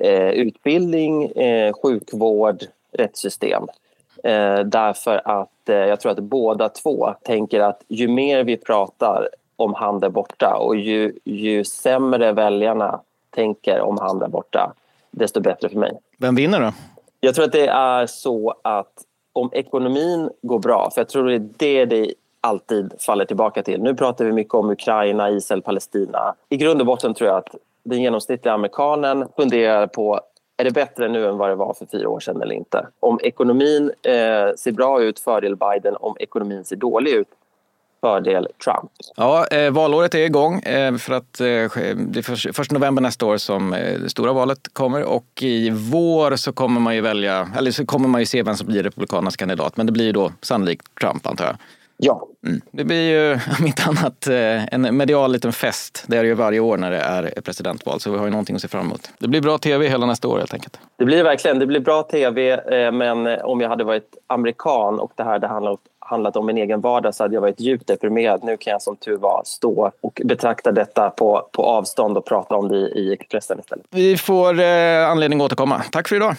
eh, 0.00 0.28
utbildning, 0.30 1.24
eh, 1.24 1.72
sjukvård, 1.82 2.64
rättssystem. 2.92 3.66
Eh, 4.24 4.58
därför 4.60 5.22
att 5.24 5.68
eh, 5.68 5.76
jag 5.76 6.00
tror 6.00 6.12
att 6.12 6.18
båda 6.18 6.68
två 6.68 7.14
tänker 7.22 7.60
att 7.60 7.82
ju 7.88 8.08
mer 8.08 8.44
vi 8.44 8.56
pratar 8.56 9.28
om 9.56 9.74
han 9.74 10.00
där 10.00 10.08
borta 10.08 10.56
och 10.60 10.76
ju, 10.76 11.18
ju 11.24 11.64
sämre 11.64 12.32
väljarna 12.32 13.00
tänker 13.30 13.80
om 13.80 13.98
han 13.98 14.18
där 14.18 14.28
borta, 14.28 14.72
desto 15.10 15.40
bättre 15.40 15.68
för 15.68 15.78
mig. 15.78 15.98
Vem 16.18 16.34
vinner 16.34 16.60
då? 16.60 16.72
Jag 17.20 17.34
tror 17.34 17.44
att 17.44 17.52
det 17.52 17.66
är 17.66 18.06
så 18.06 18.54
att 18.62 18.92
om 19.34 19.50
ekonomin 19.52 20.30
går 20.42 20.58
bra, 20.58 20.90
för 20.94 21.00
jag 21.00 21.08
tror 21.08 21.24
det 21.24 21.78
är 21.78 21.86
det 21.86 22.04
det 22.04 22.14
alltid 22.40 22.92
faller 23.00 23.24
tillbaka 23.24 23.62
till. 23.62 23.82
Nu 23.82 23.94
pratar 23.94 24.24
vi 24.24 24.32
mycket 24.32 24.54
om 24.54 24.70
Ukraina, 24.70 25.30
Israel, 25.30 25.62
Palestina. 25.62 26.34
I 26.48 26.56
grund 26.56 26.80
och 26.80 26.86
botten 26.86 27.14
tror 27.14 27.28
jag 27.28 27.38
att 27.38 27.54
den 27.82 28.02
genomsnittliga 28.02 28.54
amerikanen 28.54 29.28
funderar 29.36 29.86
på 29.86 30.20
är 30.56 30.64
det 30.64 30.70
bättre 30.70 31.08
nu 31.08 31.26
än 31.26 31.38
vad 31.38 31.48
det 31.48 31.54
var 31.54 31.74
för 31.74 31.86
fyra 31.86 32.08
år 32.08 32.20
sedan 32.20 32.42
eller 32.42 32.54
inte? 32.54 32.86
Om 33.00 33.18
ekonomin 33.22 33.90
eh, 34.02 34.54
ser 34.56 34.72
bra 34.72 35.02
ut, 35.02 35.18
fördel 35.18 35.56
Biden. 35.56 35.96
Om 36.00 36.16
ekonomin 36.20 36.64
ser 36.64 36.76
dålig 36.76 37.10
ut, 37.10 37.28
fördel 38.04 38.48
Trump. 38.64 38.90
Ja, 39.16 39.46
eh, 39.46 39.70
valåret 39.70 40.14
är 40.14 40.18
igång 40.18 40.60
eh, 40.60 40.96
för 40.96 41.14
att 41.14 41.40
eh, 41.40 41.46
det 41.96 42.18
är 42.18 42.52
först 42.52 42.70
november 42.70 43.02
nästa 43.02 43.26
år 43.26 43.36
som 43.36 43.72
eh, 43.72 44.00
det 44.00 44.10
stora 44.10 44.32
valet 44.32 44.68
kommer 44.72 45.02
och 45.02 45.42
i 45.42 45.70
vår 45.70 46.36
så 46.36 46.52
kommer 46.52 46.80
man 46.80 46.94
ju 46.94 47.00
välja, 47.00 47.48
eller 47.58 47.70
så 47.70 47.86
kommer 47.86 48.08
man 48.08 48.20
ju 48.20 48.26
se 48.26 48.42
vem 48.42 48.56
som 48.56 48.66
blir 48.66 48.82
Republikanernas 48.82 49.36
kandidat. 49.36 49.76
Men 49.76 49.86
det 49.86 49.92
blir 49.92 50.04
ju 50.04 50.12
då 50.12 50.32
sannolikt 50.40 50.86
Trump 51.00 51.26
antar 51.26 51.44
jag. 51.44 51.56
Ja. 51.96 52.28
Mm. 52.46 52.60
Det 52.70 52.84
blir 52.84 53.10
ju 53.10 53.32
om 53.58 53.66
inte 53.66 53.82
annat 53.82 54.26
eh, 54.26 54.74
en 54.74 54.96
medial 54.96 55.32
liten 55.32 55.52
fest. 55.52 56.04
Det 56.06 56.16
är 56.16 56.22
det 56.22 56.28
ju 56.28 56.34
varje 56.34 56.60
år 56.60 56.76
när 56.76 56.90
det 56.90 57.00
är 57.00 57.40
presidentval. 57.40 58.00
Så 58.00 58.10
vi 58.10 58.18
har 58.18 58.24
ju 58.24 58.30
någonting 58.30 58.56
att 58.56 58.62
se 58.62 58.68
fram 58.68 58.86
emot. 58.86 59.10
Det 59.18 59.28
blir 59.28 59.40
bra 59.40 59.58
tv 59.58 59.88
hela 59.88 60.06
nästa 60.06 60.28
år 60.28 60.38
helt 60.38 60.54
enkelt. 60.54 60.78
Det 60.98 61.04
blir 61.04 61.24
verkligen. 61.24 61.58
Det 61.58 61.66
blir 61.66 61.80
bra 61.80 62.02
tv. 62.02 62.50
Eh, 62.52 62.92
men 62.92 63.26
om 63.26 63.60
jag 63.60 63.68
hade 63.68 63.84
varit 63.84 64.16
amerikan 64.26 65.00
och 65.00 65.12
det 65.14 65.24
här 65.24 65.38
det 65.38 65.46
handlar 65.46 65.72
handlat 66.04 66.36
om 66.36 66.46
min 66.46 66.58
egen 66.58 66.80
vardag 66.80 67.14
så 67.14 67.24
hade 67.24 67.34
jag 67.34 67.40
varit 67.40 67.60
djupt 67.60 67.86
deprimerad. 67.86 68.44
Nu 68.44 68.56
kan 68.56 68.70
jag 68.70 68.82
som 68.82 68.96
tur 68.96 69.16
var 69.16 69.42
stå 69.44 69.92
och 70.00 70.20
betrakta 70.24 70.72
detta 70.72 71.10
på, 71.10 71.48
på 71.52 71.62
avstånd 71.62 72.16
och 72.16 72.24
prata 72.24 72.56
om 72.56 72.68
det 72.68 72.76
i 72.76 73.12
Expressen 73.12 73.60
istället. 73.60 73.86
Vi 73.90 74.16
får 74.16 74.60
eh, 74.60 75.10
anledning 75.10 75.40
att 75.40 75.44
återkomma. 75.44 75.82
Tack 75.92 76.08
för 76.08 76.16
idag. 76.16 76.36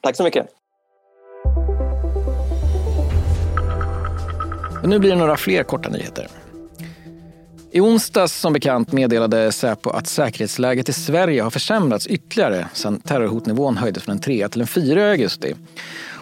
Tack 0.00 0.16
så 0.16 0.22
mycket. 0.22 0.46
Och 4.82 4.88
nu 4.88 4.98
blir 4.98 5.10
det 5.10 5.16
några 5.16 5.36
fler 5.36 5.62
korta 5.62 5.88
nyheter. 5.88 6.28
I 7.70 7.80
onsdags 7.80 8.40
som 8.40 8.52
bekant 8.52 8.92
meddelade 8.92 9.52
Säpo 9.52 9.90
att 9.90 10.06
säkerhetsläget 10.06 10.88
i 10.88 10.92
Sverige 10.92 11.42
har 11.42 11.50
försämrats 11.50 12.06
ytterligare 12.06 12.68
sedan 12.72 13.00
terrorhotnivån 13.00 13.76
höjdes 13.76 14.02
från 14.02 14.12
en 14.12 14.20
3 14.20 14.48
till 14.48 14.60
en 14.60 14.66
4 14.66 15.00
i 15.00 15.10
augusti. 15.10 15.54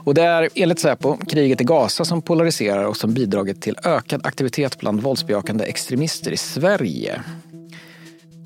Och 0.07 0.15
det 0.15 0.23
är 0.23 0.49
enligt 0.55 0.79
Säpo 0.79 1.17
kriget 1.17 1.61
i 1.61 1.65
Gaza 1.65 2.05
som 2.05 2.23
polariserar 2.23 2.85
och 2.85 2.97
som 2.97 3.15
bidragit 3.15 3.63
till 3.63 3.77
ökad 3.85 4.27
aktivitet 4.27 4.79
bland 4.79 5.01
våldsbejakande 5.01 5.65
extremister 5.65 6.33
i 6.33 6.37
Sverige. 6.37 7.23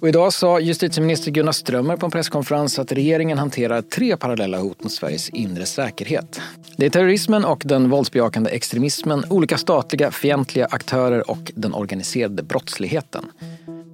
Och 0.01 0.09
idag 0.09 0.33
sa 0.33 0.61
justitieminister 0.61 1.31
Gunnar 1.31 1.53
Strömmer 1.53 1.97
på 1.97 2.07
en 2.07 2.13
presskonferens 2.13 2.79
att 2.79 2.93
regeringen 2.93 3.39
hanterar 3.39 3.83
tre 3.83 4.17
parallella 4.17 4.59
hot 4.59 4.83
mot 4.83 4.93
Sveriges 4.93 5.29
inre 5.29 5.67
säkerhet. 5.67 6.41
Det 6.77 6.87
är 6.87 6.91
terrorismen 6.91 7.45
och 7.45 7.63
den 7.67 7.91
våldsbejakande 7.91 8.51
extremismen, 8.51 9.25
olika 9.31 9.59
statliga 9.59 10.11
fientliga 10.11 10.67
aktörer 10.71 11.31
och 11.31 11.53
den 11.55 11.75
organiserade 11.75 12.43
brottsligheten. 12.43 13.25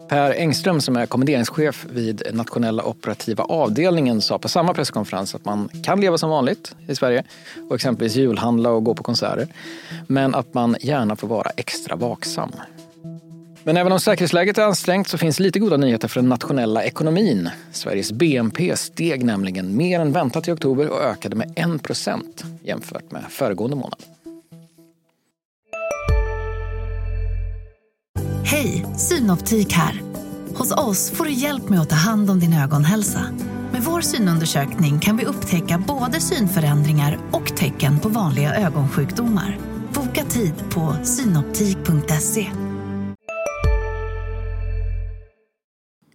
Per 0.09 0.31
Engström 0.31 0.81
som 0.81 0.97
är 0.97 1.07
kommenderingschef 1.07 1.87
vid 1.91 2.23
nationella 2.33 2.83
operativa 2.83 3.45
avdelningen 3.45 4.21
sa 4.21 4.39
på 4.39 4.49
samma 4.49 4.75
presskonferens 4.75 5.35
att 5.35 5.45
man 5.45 5.69
kan 5.85 6.01
leva 6.01 6.19
som 6.19 6.31
vanligt 6.31 6.75
i 6.89 6.95
Sverige 6.95 7.25
och 7.69 7.75
exempelvis 7.75 8.17
julhandla 8.17 8.71
och 8.71 8.85
gå 8.85 8.95
på 8.95 9.03
konserter. 9.03 9.49
Men 10.07 10.35
att 10.35 10.55
man 10.55 10.77
gärna 10.81 11.17
får 11.17 11.29
vara 11.29 11.51
extra 11.57 11.97
vaksam. 11.97 12.53
Men 13.65 13.77
även 13.77 13.93
om 13.93 14.01
säkerhetsläget 14.01 14.59
är 14.59 14.63
ansträngt 14.63 15.09
så 15.09 15.19
finns 15.19 15.41
lite 15.41 15.59
goda 15.59 15.77
nyheter 15.77 16.09
för 16.09 16.21
den 16.21 16.29
nationella 16.29 16.85
ekonomin. 16.85 17.51
Sveriges 17.73 18.13
BNP 18.13 18.77
steg 18.77 19.25
nämligen 19.25 19.77
mer 19.77 20.01
än 20.01 20.13
väntat 20.13 20.49
i 20.49 20.53
oktober 20.53 20.89
och 20.89 21.03
ökade 21.03 21.37
med 21.37 21.53
1 21.57 21.83
procent 21.83 22.45
jämfört 22.63 23.11
med 23.11 23.25
föregående 23.29 23.77
månad. 23.77 24.16
Hej, 28.49 28.87
Synoptik 28.97 29.73
här. 29.73 30.03
Hos 30.55 30.73
oss 30.73 31.11
får 31.11 31.25
du 31.25 31.33
hjälp 31.33 31.69
med 31.69 31.81
att 31.81 31.91
ta 31.91 31.97
hand 31.97 32.31
om 32.31 32.41
din 32.41 32.53
ögonhälsa. 32.53 33.21
Med 33.73 33.83
vår 33.83 34.00
synundersökning 34.00 35.00
kan 35.00 35.17
vi 35.17 35.25
upptäcka 35.25 35.83
både 35.87 36.21
synförändringar 36.21 37.19
och 37.33 37.57
tecken 37.57 38.00
på 38.00 38.09
vanliga 38.09 38.55
ögonsjukdomar. 38.55 39.59
Boka 39.95 40.25
tid 40.25 40.55
på 40.71 40.97
synoptik.se. 41.05 42.47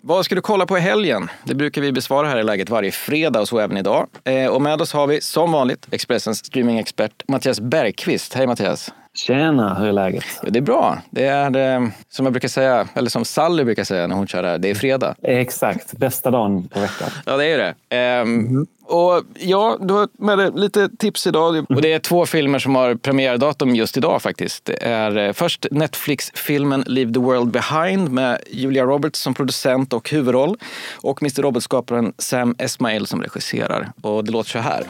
Vad 0.01 0.25
ska 0.25 0.35
du 0.35 0.41
kolla 0.41 0.65
på 0.65 0.77
i 0.77 0.81
helgen? 0.81 1.29
Det 1.43 1.55
brukar 1.55 1.81
vi 1.81 1.91
besvara 1.91 2.27
här 2.27 2.39
i 2.39 2.43
läget 2.43 2.69
varje 2.69 2.91
fredag 2.91 3.41
och 3.41 3.47
så 3.47 3.59
även 3.59 3.77
idag. 3.77 4.07
Eh, 4.23 4.47
och 4.47 4.61
med 4.61 4.81
oss 4.81 4.93
har 4.93 5.07
vi 5.07 5.21
som 5.21 5.51
vanligt 5.51 5.88
Expressens 5.91 6.45
streamingexpert 6.45 7.23
Mattias 7.27 7.59
Bergqvist. 7.61 8.33
Hej 8.33 8.47
Mattias! 8.47 8.91
Tjena, 9.13 9.73
hur 9.73 9.87
är 9.87 9.93
läget? 9.93 10.23
Det 10.43 10.59
är 10.59 10.63
bra. 10.63 11.01
Det 11.09 11.25
är 11.25 11.75
eh, 11.75 11.87
som 12.09 12.25
jag 12.25 12.33
brukar 12.33 12.47
säga, 12.47 12.87
eller 12.93 13.09
som 13.09 13.25
Sally 13.25 13.63
brukar 13.63 13.83
säga 13.83 14.07
när 14.07 14.15
hon 14.15 14.27
kör 14.27 14.43
här, 14.43 14.57
det 14.57 14.69
är 14.69 14.75
fredag. 14.75 15.15
Exakt, 15.23 15.97
bästa 15.97 16.31
dagen 16.31 16.67
på 16.67 16.79
veckan. 16.79 17.09
Ja, 17.25 17.37
det 17.37 17.45
är 17.45 17.57
det. 17.57 17.95
Ehm, 17.95 18.39
mm. 18.39 18.67
Och 18.91 19.23
ja, 19.39 19.77
du 19.81 19.93
har 19.93 20.07
med 20.17 20.37
dig 20.37 20.51
lite 20.55 20.89
tips 20.99 21.27
idag. 21.27 21.65
Och 21.69 21.81
det 21.81 21.93
är 21.93 21.99
två 21.99 22.25
filmer 22.25 22.59
som 22.59 22.75
har 22.75 22.95
premiärdatum 22.95 23.75
just 23.75 23.97
idag 23.97 24.21
faktiskt. 24.21 24.65
Det 24.65 24.83
är 24.83 25.17
eh, 25.17 25.33
först 25.33 25.65
Netflix-filmen 25.71 26.83
Leave 26.87 27.13
the 27.13 27.19
World 27.19 27.51
Behind 27.51 28.11
med 28.11 28.41
Julia 28.47 28.83
Roberts 28.83 29.19
som 29.19 29.33
producent 29.33 29.93
och 29.93 30.09
huvudroll. 30.09 30.57
Och 30.95 31.21
Mr 31.21 31.41
Robot-skaparen 31.41 32.13
Sam 32.17 32.55
Esmail 32.57 33.07
som 33.07 33.21
regisserar. 33.21 33.91
Och 34.01 34.23
det 34.23 34.31
låter 34.31 34.49
så 34.49 34.59
här. 34.59 34.83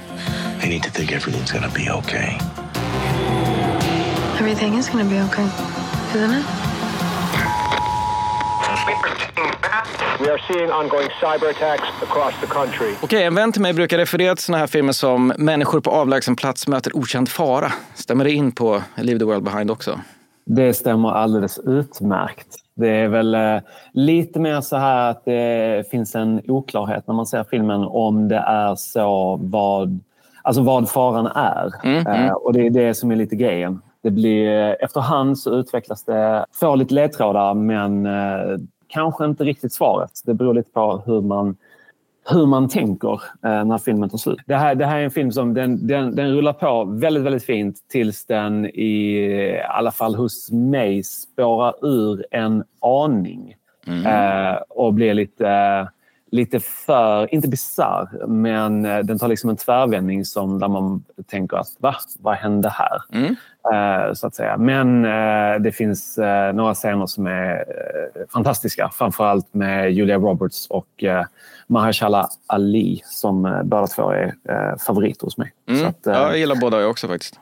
I 0.63 0.69
need 0.69 0.83
to 0.83 0.89
think 0.93 1.11
everything's 1.11 1.53
gonna 1.53 1.71
be 1.75 1.93
okay. 1.93 2.60
Everything 4.39 4.77
is 4.77 4.89
gonna 4.89 5.09
be 5.09 5.21
okay, 5.21 5.45
isn't 6.15 6.33
it? 6.39 6.45
We 10.19 10.29
are 10.31 10.41
seeing 10.47 10.71
ongoing 10.71 11.09
cyber 11.21 11.49
attacks 11.49 11.83
across 12.01 12.33
the 12.41 12.47
country. 12.47 12.95
Okej, 13.01 13.23
en 13.23 13.35
vän 13.35 13.51
till 13.51 13.61
mig 13.61 13.73
brukar 13.73 13.97
referera 13.97 14.35
till 14.35 14.43
såna 14.43 14.57
här 14.57 14.67
filmer 14.67 14.93
som 14.93 15.33
Människor 15.37 15.81
på 15.81 15.91
avlägsen 15.91 16.35
plats 16.35 16.67
möter 16.67 16.97
okänd 16.97 17.29
fara. 17.29 17.71
Stämmer 17.95 18.23
det 18.23 18.31
in 18.31 18.51
på 18.51 18.81
Leave 18.95 19.19
the 19.19 19.25
World 19.25 19.43
Behind 19.43 19.71
också? 19.71 19.99
Det 20.45 20.73
stämmer 20.73 21.09
alldeles 21.09 21.59
utmärkt. 21.59 22.47
Det 22.75 22.89
är 22.89 23.07
väl 23.07 23.35
eh, 23.35 23.57
lite 23.93 24.39
mer 24.39 24.61
så 24.61 24.77
här 24.77 25.09
att 25.09 25.25
det 25.25 25.91
finns 25.91 26.15
en 26.15 26.41
oklarhet 26.47 27.07
när 27.07 27.15
man 27.15 27.25
ser 27.25 27.43
filmen 27.43 27.83
om 27.83 28.27
det 28.27 28.43
är 28.47 28.75
så 28.75 29.39
vad, 29.41 29.99
alltså 30.41 30.61
vad 30.61 30.89
faran 30.89 31.27
är. 31.27 31.71
Mm, 31.83 32.07
mm. 32.07 32.25
Eh, 32.25 32.33
och 32.33 32.53
det 32.53 32.65
är 32.65 32.69
det 32.69 32.93
som 32.93 33.11
är 33.11 33.15
lite 33.15 33.35
grejen. 33.35 33.81
Det 34.03 34.11
blir, 34.11 34.49
efterhand 34.83 35.39
så 35.39 35.53
utvecklas 35.55 36.03
det, 36.03 36.45
får 36.51 36.75
lite 36.75 36.93
ledtrådar 36.93 37.53
men 37.53 38.05
eh, 38.05 38.57
kanske 38.87 39.25
inte 39.25 39.43
riktigt 39.43 39.73
svaret. 39.73 40.11
Det 40.25 40.33
beror 40.33 40.53
lite 40.53 40.71
på 40.71 41.03
hur 41.05 41.21
man, 41.21 41.57
hur 42.29 42.45
man 42.45 42.69
tänker 42.69 43.21
eh, 43.45 43.65
när 43.65 43.77
filmen 43.77 44.09
tar 44.09 44.17
slut. 44.17 44.39
Det 44.45 44.55
här, 44.55 44.75
det 44.75 44.85
här 44.85 44.99
är 44.99 45.03
en 45.03 45.11
film 45.11 45.31
som 45.31 45.53
den, 45.53 45.87
den, 45.87 46.15
den 46.15 46.35
rullar 46.35 46.53
på 46.53 46.83
väldigt, 46.83 47.23
väldigt 47.23 47.45
fint 47.45 47.75
tills 47.89 48.25
den 48.25 48.65
i, 48.65 49.61
alla 49.69 49.91
fall 49.91 50.15
hos 50.15 50.51
mig 50.51 51.03
spårar 51.03 51.73
ur 51.81 52.25
en 52.31 52.63
aning 52.81 53.55
mm. 53.87 54.05
eh, 54.05 54.55
och 54.69 54.93
blir 54.93 55.13
lite 55.13 55.87
lite 56.31 56.59
för, 56.59 57.33
inte 57.33 57.47
bizarr, 57.47 58.27
men 58.27 58.85
eh, 58.85 58.99
den 58.99 59.19
tar 59.19 59.27
liksom 59.27 59.49
en 59.49 59.57
tvärvändning 59.57 60.25
som 60.25 60.59
där 60.59 60.67
man 60.67 61.03
tänker 61.27 61.57
att 61.57 61.67
va, 61.79 61.95
vad 62.19 62.35
hände 62.35 62.69
här? 62.69 63.01
Mm. 63.13 63.35
Uh, 63.73 64.13
så 64.13 64.27
att 64.27 64.35
säga. 64.35 64.57
Men 64.57 65.05
uh, 65.05 65.61
det 65.61 65.71
finns 65.71 66.17
uh, 66.17 66.53
några 66.53 66.73
scener 66.73 67.05
som 67.05 67.27
är 67.27 67.65
fantastiska. 68.33 68.91
Framförallt 68.93 69.53
med 69.53 69.91
Julia 69.91 70.17
Roberts 70.17 70.67
och 70.67 71.03
Mahershala 71.67 72.29
Ali 72.47 73.01
som 73.05 73.61
båda 73.63 73.87
två 73.87 74.11
är 74.11 74.33
favoriter 74.85 75.25
hos 75.25 75.37
mig. 75.37 75.51
Mm. 75.69 75.87
Att, 75.87 75.99
ja, 76.03 76.11
jag 76.11 76.37
gillar 76.37 76.55
båda 76.55 76.81
jag 76.81 76.89
också 76.89 77.07
faktiskt. 77.07 77.39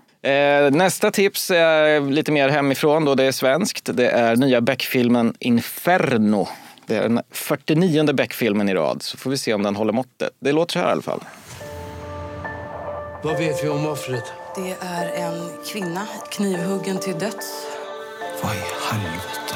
nästa 0.71 1.11
tips 1.11 1.51
är 1.51 2.01
lite 2.01 2.31
mer 2.31 2.49
hemifrån. 2.49 3.05
Då 3.05 3.15
det 3.15 3.23
är 3.23 3.31
svenskt. 3.31 3.89
Det 3.97 4.09
är 4.09 4.35
nya 4.35 4.61
Beck-filmen 4.61 5.33
Inferno 5.39 6.47
det 6.89 6.97
är 6.97 7.01
den 7.01 7.21
49 7.31 8.13
Beck-filmen 8.13 8.69
i 8.69 8.73
rad, 8.73 9.01
så 9.03 9.17
får 9.17 9.29
vi 9.29 9.37
se 9.37 9.53
om 9.53 9.63
den 9.63 9.75
håller 9.75 9.93
måttet. 9.93 10.29
Det 10.39 10.51
låter 10.51 10.73
så 10.73 10.79
här 10.79 10.87
i 10.87 10.91
alla 10.91 11.01
fall. 11.01 11.23
Vad 13.23 13.37
vet 13.37 13.63
vi 13.63 13.69
om 13.69 13.85
offret? 13.87 14.23
Det 14.55 14.75
är 14.81 15.25
en 15.25 15.49
kvinna, 15.71 16.07
knivhuggen 16.31 16.99
till 16.99 17.13
döds. 17.13 17.65
Vad 18.43 18.51
i 18.55 18.59
helvete? 18.91 19.55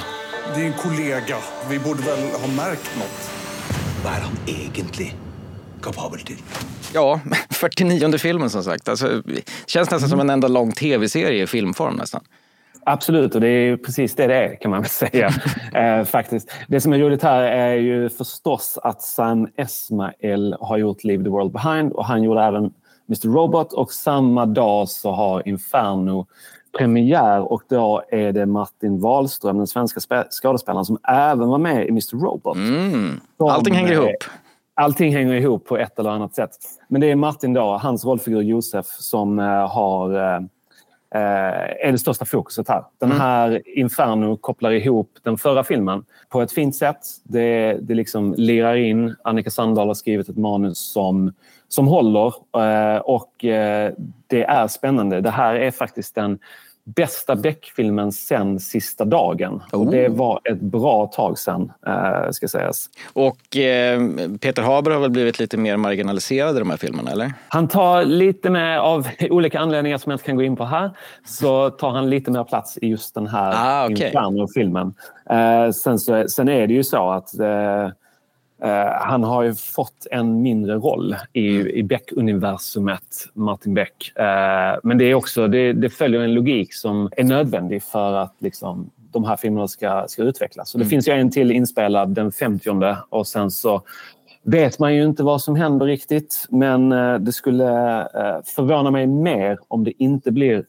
Det 0.55 0.61
är 0.61 0.65
en 0.65 0.73
kollega. 0.73 1.37
Vi 1.69 1.79
borde 1.79 2.03
väl 2.03 2.19
ha 2.19 2.47
märkt 2.47 2.91
något. 2.97 3.31
Vad 4.03 4.13
är 4.13 4.19
han 4.19 4.37
egentligen 4.47 5.13
kapabel 5.81 6.19
till? 6.19 6.37
Ja, 6.93 7.19
49 7.49 8.17
filmen 8.17 8.49
som 8.49 8.63
sagt. 8.63 8.89
Alltså, 8.89 9.23
känns 9.65 9.91
nästan 9.91 10.09
som 10.09 10.19
en 10.19 10.29
enda 10.29 10.47
lång 10.47 10.71
tv-serie 10.71 11.43
i 11.43 11.47
filmform 11.47 11.95
nästan. 11.95 12.23
Absolut, 12.85 13.35
och 13.35 13.41
det 13.41 13.47
är 13.47 13.77
precis 13.77 14.15
det 14.15 14.27
det 14.27 14.35
är 14.35 14.55
kan 14.55 14.71
man 14.71 14.81
väl 14.81 14.89
säga. 14.89 15.29
eh, 15.73 16.05
faktiskt. 16.05 16.51
Det 16.67 16.81
som 16.81 16.93
är 16.93 16.99
roligt 16.99 17.23
här 17.23 17.41
är 17.41 17.73
ju 17.73 18.09
förstås 18.09 18.79
att 18.83 19.01
Sam 19.01 19.47
Esmail 19.55 20.55
har 20.59 20.77
gjort 20.77 21.03
Leave 21.03 21.23
the 21.23 21.29
World 21.29 21.51
Behind 21.51 21.93
och 21.93 22.05
han 22.05 22.23
gjorde 22.23 22.43
även 22.43 22.73
Mr 23.09 23.33
Robot 23.33 23.73
och 23.73 23.91
samma 23.91 24.45
dag 24.45 24.89
så 24.89 25.11
har 25.11 25.47
Inferno 25.47 26.25
premiär 26.77 27.51
och 27.51 27.63
då 27.69 28.03
är 28.09 28.31
det 28.31 28.45
Martin 28.45 28.99
Wahlström, 28.99 29.57
den 29.57 29.67
svenska 29.67 29.99
skådespelaren 30.29 30.85
som 30.85 30.97
även 31.07 31.47
var 31.47 31.57
med 31.57 31.85
i 31.85 31.89
Mr 31.89 32.17
Robot. 32.17 32.55
Mm. 32.57 33.19
Allting 33.37 33.73
hänger 33.73 33.93
ihop. 33.93 34.23
Allting 34.75 35.15
hänger 35.15 35.33
ihop 35.33 35.65
på 35.65 35.77
ett 35.77 35.99
eller 35.99 36.09
annat 36.09 36.35
sätt. 36.35 36.51
Men 36.87 37.01
det 37.01 37.11
är 37.11 37.15
Martin 37.15 37.53
då, 37.53 37.77
hans 37.77 38.05
rollfigur 38.05 38.41
Josef, 38.41 38.85
som 38.85 39.39
uh, 39.39 39.67
har 39.67 40.09
Eh, 40.15 40.39
är 41.17 41.91
det 41.91 41.97
största 41.97 42.25
fokuset 42.25 42.67
här. 42.67 42.83
Den 42.99 43.11
mm. 43.11 43.21
här 43.21 43.77
Inferno 43.77 44.37
kopplar 44.37 44.71
ihop 44.71 45.09
den 45.23 45.37
förra 45.37 45.63
filmen 45.63 46.05
på 46.29 46.41
ett 46.41 46.51
fint 46.51 46.75
sätt. 46.75 46.97
Det, 47.23 47.77
det 47.81 47.93
liksom 47.93 48.33
lirar 48.37 48.75
in. 48.75 49.15
Annika 49.23 49.49
Sandahl 49.49 49.87
har 49.87 49.93
skrivit 49.93 50.29
ett 50.29 50.37
manus 50.37 50.79
som, 50.93 51.33
som 51.67 51.87
håller 51.87 52.33
eh, 52.57 52.97
och 52.97 53.45
eh, 53.45 53.93
det 54.27 54.43
är 54.43 54.67
spännande. 54.67 55.21
Det 55.21 55.29
här 55.29 55.55
är 55.55 55.71
faktiskt 55.71 56.15
den 56.15 56.39
bästa 56.85 57.35
Beck-filmen 57.35 58.11
sen 58.11 58.59
Sista 58.59 59.05
dagen. 59.05 59.61
Oh. 59.71 59.79
Och 59.79 59.91
det 59.91 60.09
var 60.09 60.39
ett 60.43 60.61
bra 60.61 61.07
tag 61.07 61.39
sen, 61.39 61.71
äh, 61.87 62.31
ska 62.31 62.47
sägas. 62.47 62.89
Och 63.13 63.57
eh, 63.57 64.01
Peter 64.41 64.61
Haber 64.61 64.91
har 64.91 64.99
väl 64.99 65.09
blivit 65.09 65.39
lite 65.39 65.57
mer 65.57 65.77
marginaliserad 65.77 66.55
i 66.55 66.59
de 66.59 66.69
här 66.69 66.77
filmerna, 66.77 67.11
eller? 67.11 67.33
Han 67.47 67.67
tar 67.67 68.03
lite 68.03 68.49
mer, 68.49 68.77
av 68.77 69.07
olika 69.29 69.59
anledningar 69.59 69.97
som 69.97 70.09
jag 70.09 70.15
inte 70.15 70.25
kan 70.25 70.35
gå 70.35 70.43
in 70.43 70.55
på 70.55 70.65
här, 70.65 70.91
så 71.25 71.69
tar 71.69 71.89
han 71.89 72.09
lite 72.09 72.31
mer 72.31 72.43
plats 72.43 72.77
i 72.77 72.87
just 72.87 73.15
den 73.15 73.27
här 73.27 73.53
ah, 73.55 73.89
okay. 73.89 74.11
filmen. 74.53 74.93
Eh, 75.29 75.71
sen, 75.71 75.99
så, 75.99 76.25
sen 76.27 76.49
är 76.49 76.67
det 76.67 76.73
ju 76.73 76.83
så 76.83 77.09
att 77.09 77.39
eh, 77.39 77.89
han 79.01 79.23
har 79.23 79.43
ju 79.43 79.55
fått 79.55 80.07
en 80.11 80.41
mindre 80.41 80.75
roll 80.75 81.15
i, 81.33 81.55
mm. 81.55 81.67
i 81.67 81.83
Beck-universumet, 81.83 83.29
Martin 83.33 83.73
Beck. 83.73 84.11
Uh, 84.19 84.79
men 84.83 84.97
det, 84.97 85.05
är 85.05 85.13
också, 85.13 85.47
det, 85.47 85.73
det, 85.73 85.89
följer 85.89 86.21
en 86.21 86.33
logik 86.33 86.73
som 86.73 87.09
är 87.17 87.23
nödvändig 87.23 87.83
för 87.83 88.13
att 88.13 88.35
liksom, 88.39 88.89
de 89.11 89.23
här 89.23 89.35
filmerna 89.35 89.67
ska, 89.67 90.05
ska 90.07 90.23
utvecklas. 90.23 90.69
Så 90.69 90.77
det 90.77 90.83
mm. 90.83 90.89
finns 90.89 91.07
ju 91.07 91.11
en 91.11 91.31
till 91.31 91.51
inspelad 91.51 92.09
den 92.09 92.31
50 92.31 92.69
och 93.09 93.27
sen 93.27 93.51
så 93.51 93.81
vet 94.43 94.79
man 94.79 94.95
ju 94.95 95.03
inte 95.03 95.23
vad 95.23 95.41
som 95.41 95.55
händer 95.55 95.85
riktigt. 95.85 96.45
Men 96.49 96.91
uh, 96.91 97.19
det 97.19 97.31
skulle 97.31 97.63
förvåna 98.55 98.91
mig 98.91 99.07
mer 99.07 99.59
om 99.67 99.83
det 99.83 100.03
inte 100.03 100.31
blir 100.31 100.65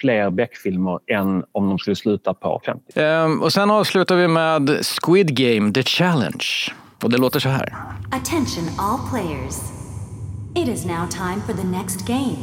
fler 0.00 0.30
Beck-filmer 0.30 0.98
än 1.06 1.44
om 1.52 1.68
de 1.68 1.78
skulle 1.78 1.96
sluta 1.96 2.34
på 2.34 2.60
50. 2.66 2.82
Um, 2.96 3.04
ehm, 3.04 3.42
och 3.42 3.52
sen 3.52 3.70
avslutar 3.70 4.16
vi 4.16 4.28
med 4.28 4.70
Squid 4.82 5.36
Game 5.36 5.72
The 5.72 5.82
Challenge. 5.82 6.44
Och 7.02 7.10
det 7.10 7.18
låter 7.18 7.40
så 7.40 7.48
här. 7.48 7.74
Attention 8.12 8.64
all 8.78 8.98
players. 9.10 9.56
It 10.54 10.68
is 10.68 10.84
now 10.84 11.08
time 11.10 11.40
for 11.46 11.52
the 11.52 11.64
next 11.64 12.06
game. 12.06 12.36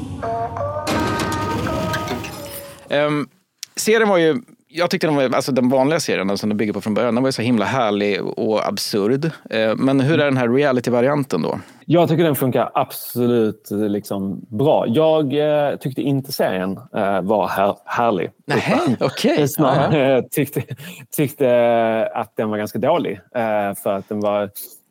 Um, 2.90 3.30
serien 3.76 4.10
var 4.10 4.18
ju 4.18 4.42
jag 4.68 4.90
tyckte 4.90 5.08
den, 5.08 5.16
var, 5.16 5.24
alltså 5.24 5.52
den 5.52 5.70
vanliga 5.70 6.00
serien 6.00 6.38
som 6.38 6.50
den 6.50 6.58
bygger 6.58 6.74
på 6.74 6.82
från 6.82 6.94
början, 6.94 7.16
den 7.16 7.24
var 7.24 7.32
så 7.32 7.42
himla 7.42 7.66
härlig 7.66 8.22
och 8.22 8.68
absurd. 8.68 9.26
Eh, 9.50 9.76
men 9.76 10.00
hur 10.00 10.20
är 10.20 10.26
den 10.26 10.38
här 10.38 10.50
reality-varianten 10.50 11.42
då? 11.42 11.60
Jag 11.86 12.10
tycker 12.10 12.24
den 12.24 12.36
funkar 12.36 12.72
absolut 12.74 13.68
liksom, 13.72 14.46
bra. 14.50 14.86
Jag 14.88 15.34
eh, 15.34 15.76
tyckte 15.76 16.02
inte 16.02 16.32
serien 16.32 16.80
eh, 16.96 17.22
var 17.22 17.48
här, 17.48 17.76
härlig. 17.86 18.32
Nej, 18.46 18.98
okej. 19.00 19.48
Okay. 19.60 20.22
tyckte, 20.32 20.64
tyckte 21.16 22.10
att 22.14 22.36
den 22.36 22.50
var 22.50 22.58
ganska 22.58 22.80
dålig. 22.80 23.20
Eh, 23.36 23.76
för 23.76 23.94
att 23.94 24.10
den 24.10 24.20
var 24.20 24.50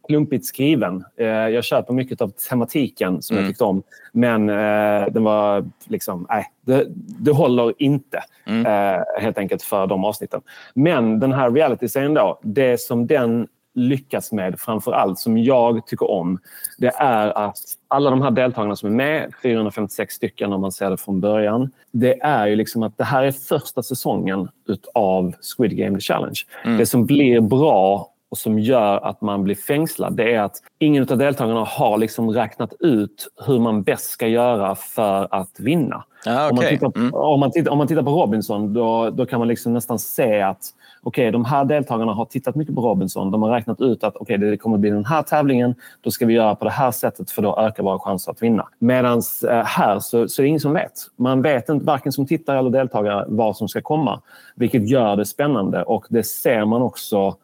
klumpigt 0.08 0.46
skriven. 0.46 1.04
Eh, 1.16 1.26
jag 1.26 1.64
köper 1.64 1.94
mycket 1.94 2.20
av 2.20 2.28
tematiken 2.28 3.22
som 3.22 3.36
mm. 3.36 3.44
jag 3.44 3.50
tyckte 3.50 3.64
om. 3.64 3.82
Men 4.12 4.48
eh, 4.48 5.12
den 5.12 5.24
var 5.24 5.64
liksom, 5.84 6.26
nej, 6.28 6.46
det, 6.60 6.84
det 6.96 7.30
håller 7.30 7.74
inte 7.78 8.22
mm. 8.46 8.66
eh, 8.66 9.02
helt 9.18 9.38
enkelt 9.38 9.62
för 9.62 9.86
de 9.86 10.04
avsnitten. 10.04 10.40
Men 10.74 11.20
den 11.20 11.32
här 11.32 11.50
reality-serien 11.50 12.14
då, 12.14 12.40
det 12.42 12.80
som 12.80 13.06
den 13.06 13.48
lyckas 13.74 14.32
med 14.32 14.60
framför 14.60 14.92
allt, 14.92 15.18
som 15.18 15.38
jag 15.38 15.86
tycker 15.86 16.10
om, 16.10 16.38
det 16.78 16.92
är 16.96 17.38
att 17.48 17.58
alla 17.88 18.10
de 18.10 18.22
här 18.22 18.30
deltagarna 18.30 18.76
som 18.76 18.88
är 18.88 18.94
med, 18.94 19.32
456 19.42 20.14
stycken 20.14 20.52
om 20.52 20.60
man 20.60 20.72
ser 20.72 20.90
det 20.90 20.96
från 20.96 21.20
början, 21.20 21.70
det 21.90 22.20
är 22.22 22.46
ju 22.46 22.56
liksom 22.56 22.82
att 22.82 22.98
det 22.98 23.04
här 23.04 23.22
är 23.22 23.32
första 23.32 23.82
säsongen 23.82 24.48
av 24.94 25.34
Squid 25.56 25.76
Game 25.76 25.98
The 25.98 26.00
Challenge. 26.00 26.40
Mm. 26.64 26.78
Det 26.78 26.86
som 26.86 27.06
blir 27.06 27.40
bra 27.40 28.13
och 28.34 28.38
som 28.38 28.58
gör 28.58 29.06
att 29.06 29.20
man 29.20 29.44
blir 29.44 29.54
fängslad 29.54 30.16
det 30.16 30.34
är 30.34 30.40
att 30.40 30.56
ingen 30.78 31.06
av 31.10 31.18
deltagarna 31.18 31.64
har 31.64 31.98
liksom 31.98 32.30
räknat 32.30 32.72
ut 32.80 33.28
hur 33.46 33.58
man 33.58 33.82
bäst 33.82 34.10
ska 34.10 34.28
göra 34.28 34.74
för 34.74 35.28
att 35.30 35.60
vinna. 35.60 36.04
Ah, 36.26 36.50
okay. 36.50 36.50
om, 36.50 36.56
man 36.56 36.64
tittar, 36.68 36.92
mm. 36.96 37.14
om, 37.14 37.40
man 37.40 37.50
tittar, 37.50 37.70
om 37.70 37.78
man 37.78 37.86
tittar 37.86 38.02
på 38.02 38.10
Robinson 38.10 38.74
då, 38.74 39.10
då 39.10 39.26
kan 39.26 39.38
man 39.38 39.48
liksom 39.48 39.72
nästan 39.72 39.98
se 39.98 40.40
att 40.40 40.60
okej, 41.02 41.22
okay, 41.22 41.30
de 41.30 41.44
här 41.44 41.64
deltagarna 41.64 42.12
har 42.12 42.24
tittat 42.24 42.54
mycket 42.54 42.74
på 42.74 42.80
Robinson. 42.80 43.30
De 43.30 43.42
har 43.42 43.50
räknat 43.50 43.80
ut 43.80 44.04
att 44.04 44.16
okay, 44.16 44.36
det 44.36 44.56
kommer 44.56 44.76
att 44.76 44.80
bli 44.80 44.90
den 44.90 45.04
här 45.04 45.22
tävlingen. 45.22 45.74
Då 46.00 46.10
ska 46.10 46.26
vi 46.26 46.34
göra 46.34 46.54
på 46.54 46.64
det 46.64 46.70
här 46.70 46.90
sättet 46.90 47.30
för 47.30 47.42
då 47.42 47.56
ökar 47.58 47.82
våra 47.82 47.98
chanser 47.98 48.32
att 48.32 48.42
vinna. 48.42 48.68
Medan 48.78 49.22
eh, 49.48 49.64
här 49.64 49.98
så, 49.98 50.28
så 50.28 50.42
är 50.42 50.44
det 50.44 50.48
ingen 50.48 50.60
som 50.60 50.72
vet. 50.72 50.92
Man 51.16 51.42
vet 51.42 51.68
inte, 51.68 51.86
varken 51.86 52.12
som 52.12 52.26
tittare 52.26 52.58
eller 52.58 52.70
deltagare, 52.70 53.24
vad 53.28 53.56
som 53.56 53.68
ska 53.68 53.80
komma. 53.80 54.20
Vilket 54.54 54.88
gör 54.88 55.16
det 55.16 55.24
spännande 55.24 55.82
och 55.82 56.06
det 56.08 56.22
ser 56.22 56.64
man 56.64 56.82
också 56.82 57.36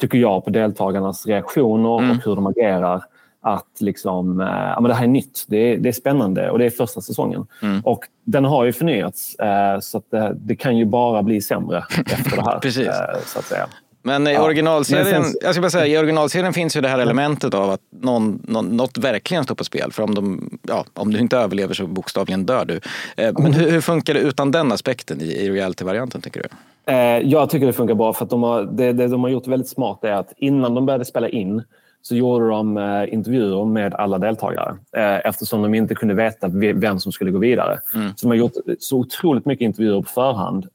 tycker 0.00 0.18
jag, 0.18 0.44
på 0.44 0.50
deltagarnas 0.50 1.26
reaktioner 1.26 1.98
mm. 1.98 2.10
och 2.10 2.24
hur 2.24 2.36
de 2.36 2.46
agerar. 2.46 3.04
Att 3.42 3.80
liksom, 3.80 4.40
äh, 4.40 4.46
men 4.80 4.84
det 4.84 4.94
här 4.94 5.04
är 5.04 5.08
nytt, 5.08 5.44
det 5.48 5.56
är, 5.56 5.78
det 5.78 5.88
är 5.88 5.92
spännande 5.92 6.50
och 6.50 6.58
det 6.58 6.66
är 6.66 6.70
första 6.70 7.00
säsongen. 7.00 7.46
Mm. 7.62 7.80
Och 7.80 8.04
den 8.24 8.44
har 8.44 8.64
ju 8.64 8.72
förnyats 8.72 9.34
äh, 9.34 9.80
så 9.80 10.02
det, 10.10 10.36
det, 10.40 10.56
kan 10.56 10.76
ju 10.76 10.84
bara 10.84 11.22
bli 11.22 11.40
sämre 11.40 11.78
efter 12.06 12.36
det 12.36 12.42
här. 12.42 12.58
Precis. 12.58 12.86
Äh, 12.86 12.94
så 13.26 13.38
att 13.38 13.44
säga. 13.44 13.66
Men 14.02 14.26
i 14.26 14.38
originalserien, 14.38 15.24
sen, 15.24 15.34
jag 15.42 15.54
ska 15.54 15.60
bara 15.60 15.70
säga, 15.70 15.86
i 15.86 15.98
originalserien 15.98 16.52
finns 16.52 16.76
ju 16.76 16.80
det 16.80 16.88
här 16.88 16.98
elementet 16.98 17.54
av 17.54 17.70
att 17.70 17.80
någon, 17.90 18.42
någon, 18.48 18.76
något 18.76 18.98
verkligen 18.98 19.44
står 19.44 19.54
på 19.54 19.64
spel. 19.64 19.92
För 19.92 20.02
om, 20.02 20.14
de, 20.14 20.50
ja, 20.62 20.84
om 20.94 21.12
du 21.12 21.18
inte 21.18 21.36
överlever 21.36 21.74
så 21.74 21.86
bokstavligen 21.86 22.46
dör 22.46 22.64
du. 22.64 22.80
Men 23.16 23.52
hur, 23.52 23.70
hur 23.70 23.80
funkar 23.80 24.14
det 24.14 24.20
utan 24.20 24.50
den 24.50 24.72
aspekten 24.72 25.20
i, 25.20 25.24
i 25.24 25.50
reality-varianten, 25.50 26.20
tycker 26.20 26.42
du? 26.42 26.48
Eh, 26.86 27.18
jag 27.18 27.50
tycker 27.50 27.66
det 27.66 27.72
funkar 27.72 27.94
bra 27.94 28.12
för 28.12 28.24
att 28.24 28.30
de 28.30 28.42
har, 28.42 28.62
det, 28.62 28.92
det 28.92 29.08
de 29.08 29.22
har 29.22 29.30
gjort 29.30 29.46
väldigt 29.46 29.68
smart 29.68 30.04
är 30.04 30.12
att 30.12 30.32
innan 30.36 30.74
de 30.74 30.86
började 30.86 31.04
spela 31.04 31.28
in 31.28 31.62
så 32.02 32.16
gjorde 32.16 32.48
de 32.48 32.76
eh, 32.76 33.14
intervjuer 33.14 33.64
med 33.64 33.94
alla 33.94 34.18
deltagare 34.18 34.76
eh, 34.96 35.26
eftersom 35.26 35.62
de 35.62 35.74
inte 35.74 35.94
kunde 35.94 36.14
veta 36.14 36.48
vem 36.74 37.00
som 37.00 37.12
skulle 37.12 37.30
gå 37.30 37.38
vidare. 37.38 37.78
Mm. 37.94 38.08
Så 38.16 38.26
de 38.26 38.28
har 38.28 38.36
gjort 38.36 38.52
så 38.78 38.98
otroligt 38.98 39.46
mycket 39.46 39.64
intervjuer 39.64 40.02
på 40.02 40.08
förhand. 40.08 40.66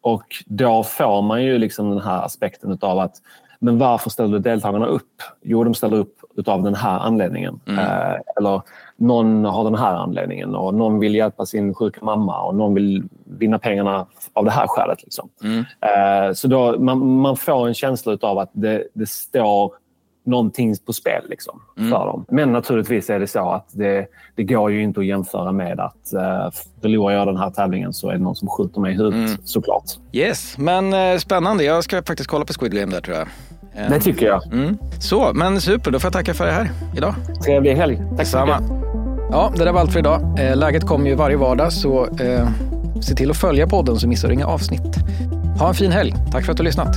och 0.00 0.24
då 0.46 0.82
får 0.82 1.22
man 1.22 1.44
ju 1.44 1.58
liksom 1.58 1.90
den 1.90 2.00
här 2.00 2.24
aspekten 2.24 2.78
av 2.80 2.98
att 2.98 3.14
men 3.58 3.78
varför 3.78 4.10
ställer 4.10 4.38
deltagarna 4.38 4.86
upp? 4.86 5.22
Jo, 5.42 5.64
de 5.64 5.74
ställer 5.74 5.96
upp 5.96 6.14
av 6.46 6.62
den 6.62 6.74
här 6.74 6.98
anledningen. 6.98 7.60
Mm. 7.66 8.20
eller 8.36 8.62
någon 8.96 9.44
har 9.44 9.64
den 9.64 9.74
här 9.74 9.94
anledningen 9.94 10.54
och 10.54 10.74
någon 10.74 10.98
vill 10.98 11.14
hjälpa 11.14 11.46
sin 11.46 11.74
sjuka 11.74 12.04
mamma 12.04 12.42
och 12.42 12.54
någon 12.54 12.74
vill 12.74 13.04
vinna 13.24 13.58
pengarna 13.58 14.06
av 14.32 14.44
det 14.44 14.50
här 14.50 14.66
skälet. 14.66 15.02
Liksom. 15.02 15.28
Mm. 15.42 15.58
Uh, 15.58 16.32
så 16.32 16.48
då, 16.48 16.78
man, 16.78 17.20
man, 17.20 17.36
får 17.36 17.68
en 17.68 17.74
känsla 17.74 18.18
av 18.20 18.38
att 18.38 18.50
det, 18.52 18.84
det 18.92 19.08
står 19.08 19.72
någonting 20.28 20.74
på 20.86 20.92
spel 20.92 21.22
liksom, 21.28 21.60
mm. 21.78 21.90
för 21.90 22.06
dem. 22.06 22.24
Men 22.28 22.52
naturligtvis 22.52 23.10
är 23.10 23.18
det 23.18 23.26
så 23.26 23.50
att 23.50 23.68
det, 23.72 24.06
det 24.34 24.44
går 24.44 24.70
ju 24.70 24.82
inte 24.82 25.00
att 25.00 25.06
jämföra 25.06 25.52
med 25.52 25.80
att 25.80 26.12
uh, 26.14 26.50
förlorar 26.80 27.14
jag 27.14 27.26
den 27.26 27.36
här 27.36 27.50
tävlingen 27.50 27.92
så 27.92 28.08
är 28.08 28.12
det 28.12 28.18
någon 28.18 28.36
som 28.36 28.48
skjuter 28.48 28.80
mig 28.80 28.94
i 28.94 28.96
huvudet 28.96 29.28
mm. 29.28 29.38
såklart. 29.44 29.84
Yes, 30.12 30.58
men 30.58 30.94
uh, 30.94 31.18
spännande. 31.18 31.64
Jag 31.64 31.84
ska 31.84 32.02
faktiskt 32.02 32.30
kolla 32.30 32.44
på 32.44 32.52
Squid 32.52 32.72
Game 32.72 32.92
där 32.92 33.00
tror 33.00 33.16
jag. 33.16 33.28
Det 33.90 34.00
tycker 34.00 34.26
jag. 34.26 34.46
Mm. 34.52 34.78
Så, 35.00 35.32
men 35.34 35.60
super. 35.60 35.90
Då 35.90 35.98
får 35.98 36.06
jag 36.06 36.12
tacka 36.12 36.34
för 36.34 36.46
det 36.46 36.52
här 36.52 36.70
idag. 36.96 37.14
Trevlig 37.44 37.74
helg. 37.74 38.02
Tack 38.16 38.26
så 38.26 38.46
mycket. 38.46 38.62
Ja, 39.30 39.52
det 39.56 39.64
där 39.64 39.72
var 39.72 39.80
allt 39.80 39.92
för 39.92 39.98
idag. 39.98 40.38
Eh, 40.38 40.56
läget 40.56 40.86
kommer 40.86 41.10
ju 41.10 41.14
varje 41.14 41.36
vardag 41.36 41.72
så 41.72 42.06
eh, 42.06 42.48
se 43.00 43.14
till 43.14 43.30
att 43.30 43.36
följa 43.36 43.66
podden 43.66 43.96
så 43.96 44.08
missar 44.08 44.28
du 44.28 44.34
inga 44.34 44.46
avsnitt. 44.46 44.96
Ha 45.58 45.68
en 45.68 45.74
fin 45.74 45.92
helg. 45.92 46.14
Tack 46.32 46.44
för 46.44 46.52
att 46.52 46.56
du 46.56 46.62
har 46.62 46.64
lyssnat. 46.64 46.96